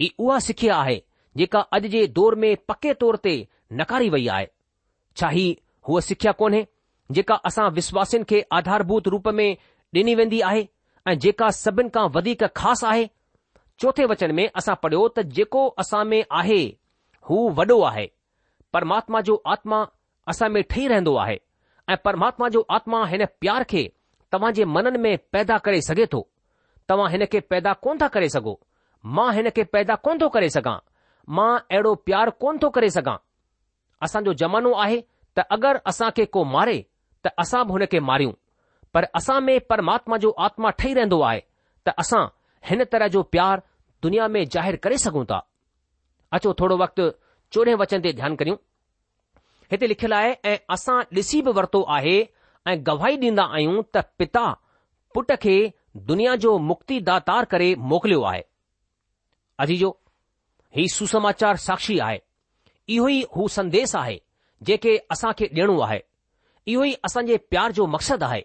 ही 0.00 0.10
उहा 0.18 0.38
सिखिया 0.48 0.76
आहे 0.86 0.96
जेका 1.42 1.60
अॼु 1.78 1.88
जे 1.96 2.06
दौर 2.20 2.34
में 2.44 2.48
पके 2.72 2.94
तौर 3.02 3.16
ते 3.26 3.34
नकारी 3.82 4.08
वई 4.16 4.26
आहे 4.38 4.46
छा 5.20 5.28
ही 5.36 5.46
हूअ 5.88 6.00
सिख्या 6.08 6.32
कोन्हे 6.42 6.64
जेका 7.20 7.34
असां 7.50 7.68
विश्वासिनि 7.80 8.24
खे 8.32 8.42
आधारभूत 8.60 9.08
रूप 9.16 9.28
में 9.40 9.46
ॾिनी 10.00 10.14
वेंदी 10.22 10.40
आहे 10.52 10.66
ऐं 11.12 11.18
जेका 11.26 11.50
सभिनि 11.60 11.94
खां 11.98 12.08
वधीक 12.18 12.44
ख़ासि 12.62 12.86
आहे 12.92 13.08
चोथे 13.84 14.04
वचन 14.14 14.34
में 14.40 14.46
असां 14.48 14.74
पढ़ियो 14.86 15.06
त 15.18 15.28
जेको 15.40 15.66
असां 15.84 16.04
में 16.14 16.18
आहे 16.42 16.60
हू 17.28 17.38
वॾो 17.54 17.80
आहे 17.82 18.06
परमात्मा 18.72 19.20
जो 19.28 19.34
आत्मा 19.54 19.84
असां 20.28 20.48
में 20.56 20.62
ठही 20.70 20.86
रहन्दो 20.88 21.14
आहे 21.22 21.36
ऐ 21.90 21.94
परमात्मा 22.04 22.48
जो 22.56 22.62
आत्मा 22.76 23.04
हिन 23.08 23.24
प्यार 23.40 23.62
खे 23.72 23.82
जे 24.54 24.64
मनन 24.74 24.98
में 25.00 25.16
पैदा 25.32 25.56
करे 25.66 25.80
सघे 25.86 26.04
थो 26.12 26.20
तव्हां 26.88 27.10
हिन 27.10 27.24
खे 27.32 27.40
पैदा 27.50 27.72
कोन 27.84 27.98
था 28.00 28.08
करे 28.16 28.28
सघो 28.34 28.54
मां 29.18 29.32
हिन 29.34 29.48
खे 29.56 29.64
पैदा 29.74 29.94
कोन 30.06 30.18
थो 30.20 30.28
करे 30.36 30.48
सघां 30.56 30.76
मां 31.38 31.48
अहिड़ो 31.58 31.94
प्यारु 32.08 32.30
कोन 32.44 32.58
थो 32.62 32.70
करे 32.76 32.90
सघां 32.96 33.16
असांजो 34.06 34.32
जमानो 34.42 34.72
आहे 34.84 35.00
त 35.38 35.46
अगरि 35.56 35.78
असां 35.92 36.10
खे 36.16 36.24
को 36.36 36.44
मारे 36.54 36.78
त 37.26 37.32
असां 37.44 37.64
बि 37.66 37.72
हुन 37.72 37.84
खे 37.92 38.00
मारियूं 38.10 38.32
पर 38.94 39.04
असां 39.20 39.40
में 39.48 39.58
परमात्मा 39.70 40.16
जो 40.26 40.30
आत्मा 40.48 40.70
ठही 40.80 40.94
रहंदो 41.00 41.20
आहे 41.30 41.40
त 41.86 41.94
असां 42.04 42.24
हिन 42.70 42.84
तरह 42.92 43.08
जो 43.16 43.22
प्यार 43.36 43.62
दुनिया 44.02 44.28
में 44.36 44.44
जाहिरु 44.58 44.78
करे 44.88 44.98
सघूं 45.08 45.24
था 45.32 45.40
अचो 46.34 46.52
थोरो 46.60 46.76
वक़्तु 46.82 47.04
चोॾहें 47.54 47.74
वचन 47.82 48.00
ते 48.04 48.12
ध्यानु 48.20 48.36
करियूं 48.38 48.56
हिते 49.72 49.86
लिखियलु 49.92 50.14
आहे 50.16 50.32
ऐं 50.52 50.56
असां 50.76 50.96
ॾिसी 51.18 51.42
बि 51.42 51.50
वरितो 51.58 51.82
आहे 51.96 52.14
ऐं 52.66 52.74
गवाही 52.88 53.16
ॾींदा 53.24 53.44
आहियूं 53.58 53.82
त 53.96 54.02
पिता 54.22 54.42
पुट 55.14 55.32
खे 55.44 55.54
दुनिया 56.10 56.34
जो 56.44 56.56
मुक्तिदाार 56.70 57.44
करे 57.52 57.68
मोकिलियो 57.92 58.22
आहे 58.32 58.42
अजी 59.64 59.76
जो 59.84 59.90
हीउ 60.78 60.92
सुसमाचार 60.96 61.56
साक्षी 61.66 61.98
आहे 62.08 62.18
इहो 62.96 63.08
ई 63.12 63.22
हू 63.36 63.48
संदेस 63.58 63.94
आहे 64.02 64.18
जेके 64.70 64.96
असां 65.16 65.32
खे 65.40 65.48
ॾियणो 65.58 65.78
आहे 65.88 66.00
इहो 66.74 66.84
ई 66.90 66.94
असांजे 67.10 67.36
प्यार 67.52 67.72
जो 67.78 67.86
मक़सदु 67.96 68.24
आहे 68.30 68.42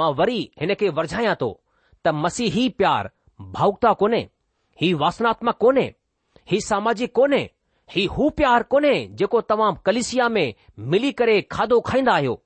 मां 0.00 0.12
वरी 0.22 0.38
हिन 0.60 0.74
खे 0.84 0.88
वरझायां 1.00 1.34
थो 1.44 1.50
त 2.04 2.08
मसी 2.24 2.48
ही 2.58 2.68
प्यार 2.82 3.10
भावुकता 3.58 3.92
कोन्हे 4.04 4.24
ही 4.82 4.92
वासनात्मक 5.04 5.56
कोन्हे 5.66 5.88
ही 6.50 6.60
सामाजिक 6.60 7.12
कोन्हे 7.14 7.42
ही 7.94 8.04
हू 8.14 8.28
प्यार 8.36 8.62
कोन्हे 8.72 8.94
जेको 9.20 9.40
तव्हां 9.48 9.72
कलिसिया 9.86 10.28
में 10.36 10.52
मिली 10.92 11.10
करे 11.20 11.40
खाधो 11.52 11.80
खाईंदा 11.88 12.12
आहियो 12.12 12.38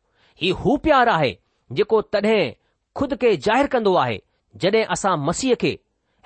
ही 0.42 0.50
हू 0.62 0.76
प्यार 0.86 1.08
आहे 1.08 1.36
जेको 1.80 2.00
तॾहिं 2.14 2.50
खुद 2.96 3.14
खे 3.22 3.36
ज़ाहिरु 3.36 3.68
कंदो 3.74 3.94
आहे 4.04 4.18
जॾहिं 4.64 4.84
असां 4.96 5.16
मसीह 5.26 5.54
खे 5.60 5.70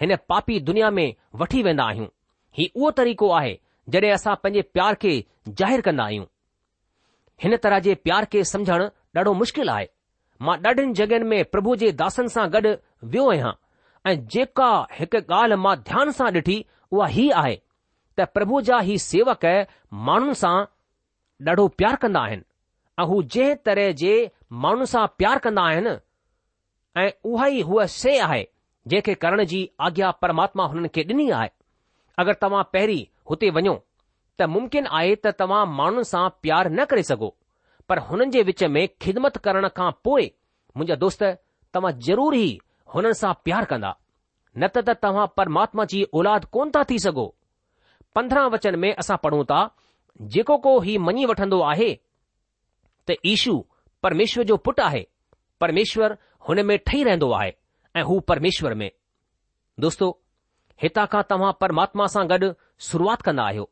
हिन 0.00 0.16
पापी 0.28 0.58
दुनिया 0.68 0.90
में 1.00 1.12
वठी 1.42 1.62
वेंदा 1.62 1.84
आहियूं 1.90 2.06
ही 2.58 2.70
उहो 2.76 2.90
तरीक़ो 3.02 3.30
आहे 3.40 3.56
जॾहिं 3.94 4.12
असां 4.12 4.34
पंहिंजे 4.44 4.62
प्यार 4.78 4.94
खे 5.02 5.12
ज़ाहिरु 5.48 5.82
कंदा 5.90 6.04
आहियूं 6.04 6.24
हिन 7.44 7.56
तरह 7.66 7.78
जे 7.88 7.94
प्यार 8.08 8.24
खे 8.32 8.44
समुझण 8.52 8.88
ॾाढो 9.18 9.32
मुश्किल 9.42 9.68
आहे 9.74 9.84
मां 10.46 10.56
ॾाढनि 10.68 10.92
जॻहियुनि 11.00 11.28
में 11.28 11.44
प्रभु 11.52 11.76
जे 11.84 11.92
दासनि 12.02 12.34
सां 12.38 12.48
गॾु 12.56 12.72
वियो 13.14 13.28
आहियां 13.36 13.52
ऐं 14.10 14.16
जेका 14.36 14.70
हिकु 14.98 15.20
ॻाल्हि 15.36 15.56
मां 15.66 15.76
ध्यान 15.90 16.10
सां 16.18 16.26
ॾिठी 16.40 16.56
उहा 16.96 17.06
हीउ 17.18 17.30
आहे 17.44 17.54
त 18.20 18.24
प्रभु 18.35 18.61
जा 18.68 18.79
ही 18.90 18.94
सेवक 19.05 19.44
माण्हुनि 20.09 20.35
सां 20.42 20.55
ॾाढो 21.48 21.66
प्यारु 21.81 21.96
कंदा 22.02 22.20
आहिनि 22.26 22.42
ऐं 23.00 23.05
हू 23.09 23.16
जंहिं 23.35 23.57
तरह 23.68 23.90
जे 24.02 24.12
माण्हुनि 24.64 24.87
सां 24.92 25.07
प्यार 25.20 25.38
कंदा 25.46 25.62
आहिनि 25.72 25.92
ऐं 27.02 27.09
उहा 27.33 27.46
ई 27.57 27.61
हूअ 27.70 27.85
श्रे 27.96 28.14
आहे 28.29 28.40
जंहिंखे 28.92 29.14
करण 29.24 29.44
जी 29.52 29.61
आज्ञा 29.88 30.11
परमात्मा 30.24 30.66
हुननि 30.74 30.88
खे 30.94 31.05
ॾिनी 31.12 31.29
आहे 31.40 31.50
अगरि 32.22 32.35
तव्हां 32.44 32.62
पहिरीं 32.76 33.05
हुते 33.33 33.50
वञो 33.59 33.74
त 34.38 34.48
मुमकिन 34.55 34.87
आहे 35.00 35.12
त 35.24 35.35
तव्हां 35.42 35.61
माण्हुनि 35.81 36.09
सां 36.12 36.24
प्यार 36.46 36.70
न 36.79 36.88
करे 36.94 37.02
सघो 37.12 37.31
पर 37.90 37.98
हुननि 38.09 38.31
जे 38.38 38.42
विच 38.50 38.64
में 38.76 38.83
ख़िदमत 39.07 39.37
करण 39.48 39.68
खां 39.81 39.90
पोइ 40.09 40.31
मुंहिंजा 40.76 41.02
दोस्त 41.07 41.22
तव्हां 41.79 41.92
ज़रूरु 42.09 42.40
ई 42.48 42.50
हुननि 42.96 43.14
सां 43.22 43.35
प्यार 43.48 43.70
कंदा 43.74 43.94
न 44.61 44.68
त 44.76 44.88
त 44.88 44.98
तव्हां 45.09 45.26
परमात्मा 45.42 45.88
जी 45.94 46.02
औलाद 46.22 46.50
कोन 46.59 46.70
था 46.79 46.83
थी 46.92 46.98
सघो 47.09 47.29
पंद्रहं 48.16 48.50
वचन 48.52 48.76
में 48.83 48.92
असां 49.00 49.16
पढ़ूं 49.24 49.42
था 49.48 49.59
जेको 50.35 50.57
को 50.64 50.79
ही 50.81 50.96
मञी 51.07 51.24
वठंदो 51.31 51.61
आहे 51.70 51.88
त 53.09 53.14
ईशू 53.33 53.57
परमेश्वर 54.02 54.44
जो 54.50 54.57
पुटु 54.66 54.83
आहे 54.83 55.07
परमेश्वर 55.61 56.16
हुन 56.48 56.62
में 56.66 56.76
ठही 56.87 57.02
रहंदो 57.05 57.31
आहे 57.40 57.52
ऐं 57.96 58.02
हू 58.11 58.18
परमेश्वर 58.31 58.74
में 58.83 58.90
दोस्तो 59.85 60.09
हितां 60.83 61.07
खां 61.12 61.22
तव्हां 61.33 61.52
परमात्मा 61.61 62.07
सां 62.14 62.24
गॾु 62.33 62.50
शुरूआति 62.88 63.22
कंदा 63.26 63.42
आहियो 63.50 63.68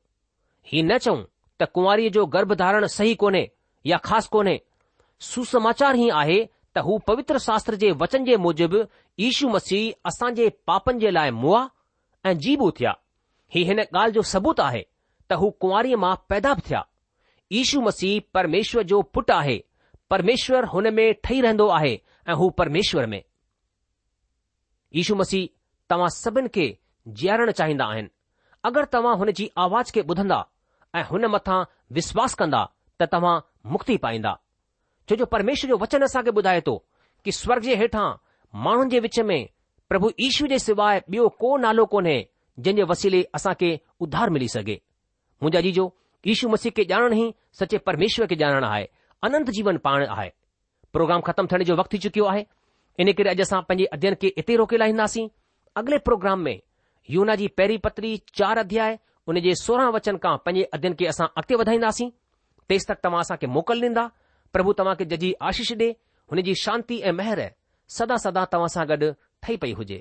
हीउ 0.73 0.85
न 0.91 0.99
चऊं 1.07 1.23
त 1.61 1.69
कुंवारी 1.75 2.11
जो 2.17 2.25
गर्भधारण 2.37 2.87
सही 2.97 3.15
कोन्हे 3.25 3.43
या 3.93 3.97
ख़ासि 4.09 4.29
कोन्हे 4.33 4.59
सुसमाचार 5.31 5.97
ई 6.05 6.09
आहे 6.23 6.39
त 6.77 6.83
हू 6.89 6.99
पवित्र 7.09 7.39
शास्त्र 7.49 7.81
जे 7.85 7.91
वचन 8.05 8.25
जे 8.31 8.37
मूजिबि 8.49 8.83
ईशू 9.29 9.49
मसीह 9.57 10.09
असांजे 10.13 10.49
पापनि 10.73 11.01
जे 11.07 11.11
लाइ 11.19 11.31
मुआ 11.43 11.63
ऐं 12.29 12.37
जीबू 12.47 12.71
थिया 12.81 12.95
हीउ 13.55 13.67
हिन 13.67 13.79
ॻाल्हि 13.81 14.13
जो 14.15 14.23
सबूत 14.33 14.61
आहे 14.61 14.81
त 15.31 15.33
हू 15.41 15.51
कुंवारी 15.63 15.95
मां 16.05 16.15
पैदा 16.29 16.53
बि 16.59 16.63
थिया 16.69 16.81
ईशू 17.61 17.81
मसीह 17.81 18.21
परमेश्वर 18.35 18.83
जो 18.93 19.01
पुटु 19.17 19.33
आहे 19.35 19.57
परमेश्वर 20.11 20.65
हुन 20.73 20.93
में 20.95 21.05
ठही 21.25 21.41
रहंदो 21.41 21.67
आहे 21.79 21.93
ऐं 22.29 22.35
हू 22.41 22.49
परमेश्वर 22.61 23.07
में 23.13 23.23
ईशू 25.03 25.15
मसीह 25.23 25.47
तव्हां 25.93 26.09
सभिनि 26.17 26.49
खे 26.57 26.67
जीआरणु 27.21 27.53
चाहींदा 27.61 27.85
आहिनि 27.95 28.09
अगरि 28.71 28.87
तव्हां 28.97 29.17
हुन 29.23 29.31
जी 29.39 29.49
आवाज़ 29.67 29.93
खे 29.95 30.01
ॿुधंदा 30.11 30.41
ऐं 30.99 31.05
हुन 31.11 31.27
मथां 31.37 31.59
विश्वास 31.99 32.35
कंदा 32.41 32.63
त 33.01 33.09
तव्हां 33.15 33.39
मुक्ति 33.75 33.97
पाईंदा 34.07 34.33
छो 35.09 35.17
जो 35.21 35.25
परमेश्वर 35.37 35.69
जो 35.71 35.77
वचन 35.85 36.03
असांखे 36.11 36.31
ॿुधाए 36.41 36.61
थो 36.67 36.77
की 37.25 37.33
स्वर्ग 37.43 37.63
जे 37.71 37.75
हेठां 37.85 38.09
माण्हुनि 38.67 38.91
जे 38.95 39.01
विच 39.09 39.19
में 39.31 39.41
प्रभु 39.89 40.11
यीशू 40.21 40.47
जे 40.55 40.59
सवाइ 40.69 40.99
ॿियो 41.15 41.29
को 41.43 41.57
नालो 41.67 41.85
कोन्हे 41.97 42.19
जंहिं 42.59 42.77
जे 42.77 42.83
वसीले 42.91 43.23
असांखे 43.35 43.77
उधार 44.01 44.29
मिली 44.31 44.49
सघे 44.49 44.75
मुंहिंजा 45.43 45.61
जी 45.61 45.73
जो 45.79 45.89
यीशू 46.27 46.49
मसीह 46.49 46.73
खे 46.77 46.85
ॼाणण 46.93 47.13
ई 47.19 47.31
सचे 47.61 47.77
परमेश्वर 47.87 48.27
खे 48.31 48.35
ॼाणण 48.45 48.65
आहे 48.65 48.87
अनंत 49.29 49.51
जीवन 49.55 49.77
पाण 49.87 50.05
आहे 50.09 50.29
प्रोग्राम 50.93 51.21
ख़तमु 51.27 51.47
थियण 51.51 51.63
जो 51.65 51.75
वक़्तु 51.79 51.97
थी 51.97 52.01
चुकियो 52.03 52.25
आहे 52.33 52.43
इन 53.03 53.11
करे 53.19 53.29
अॼु 53.29 53.43
असां 53.43 53.61
पंहिंजे 53.69 53.85
अध्यन 53.97 54.15
खे 54.23 54.29
इते 54.43 54.57
रोके 54.57 54.79
लाहींदासीं 54.79 55.27
अॻिले 55.81 55.99
प्रोग्राम 56.09 56.41
में 56.49 56.57
योना 57.15 57.35
जी 57.41 57.47
पहिरीं 57.59 57.79
पत्री 57.87 58.17
चार 58.39 58.59
अध्याय 58.59 58.97
हुन 59.27 59.39
जे 59.47 59.55
सोरहं 59.65 59.91
वचन 59.93 60.17
खां 60.23 60.37
पंहिंजे 60.45 60.69
अध्यन 60.79 60.93
के 60.99 61.07
असां 61.13 61.27
अॻिते 61.37 61.55
वधाईंदासीं 61.63 62.09
तेसि 62.71 62.93
तक 62.93 63.03
तव्हां 63.05 63.21
असां 63.23 63.49
मोकल 63.59 63.83
ॾींदा 63.83 64.07
प्रभु 64.53 64.73
तव्हां 64.79 64.95
खे 64.99 65.05
जजी 65.13 65.33
आशीष 65.51 65.73
डे 65.83 65.91
हुनजी 66.33 66.55
शांती 66.65 67.01
ऐं 67.03 67.13
मेहर 67.21 67.43
सदा 67.99 68.17
सदा 68.27 68.45
तव्हां 68.53 68.69
सां 68.79 68.87
गॾु 68.91 69.11
ठही 69.43 69.57
पई 69.65 69.73
हुजे 69.81 70.01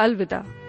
अलविदा 0.00 0.63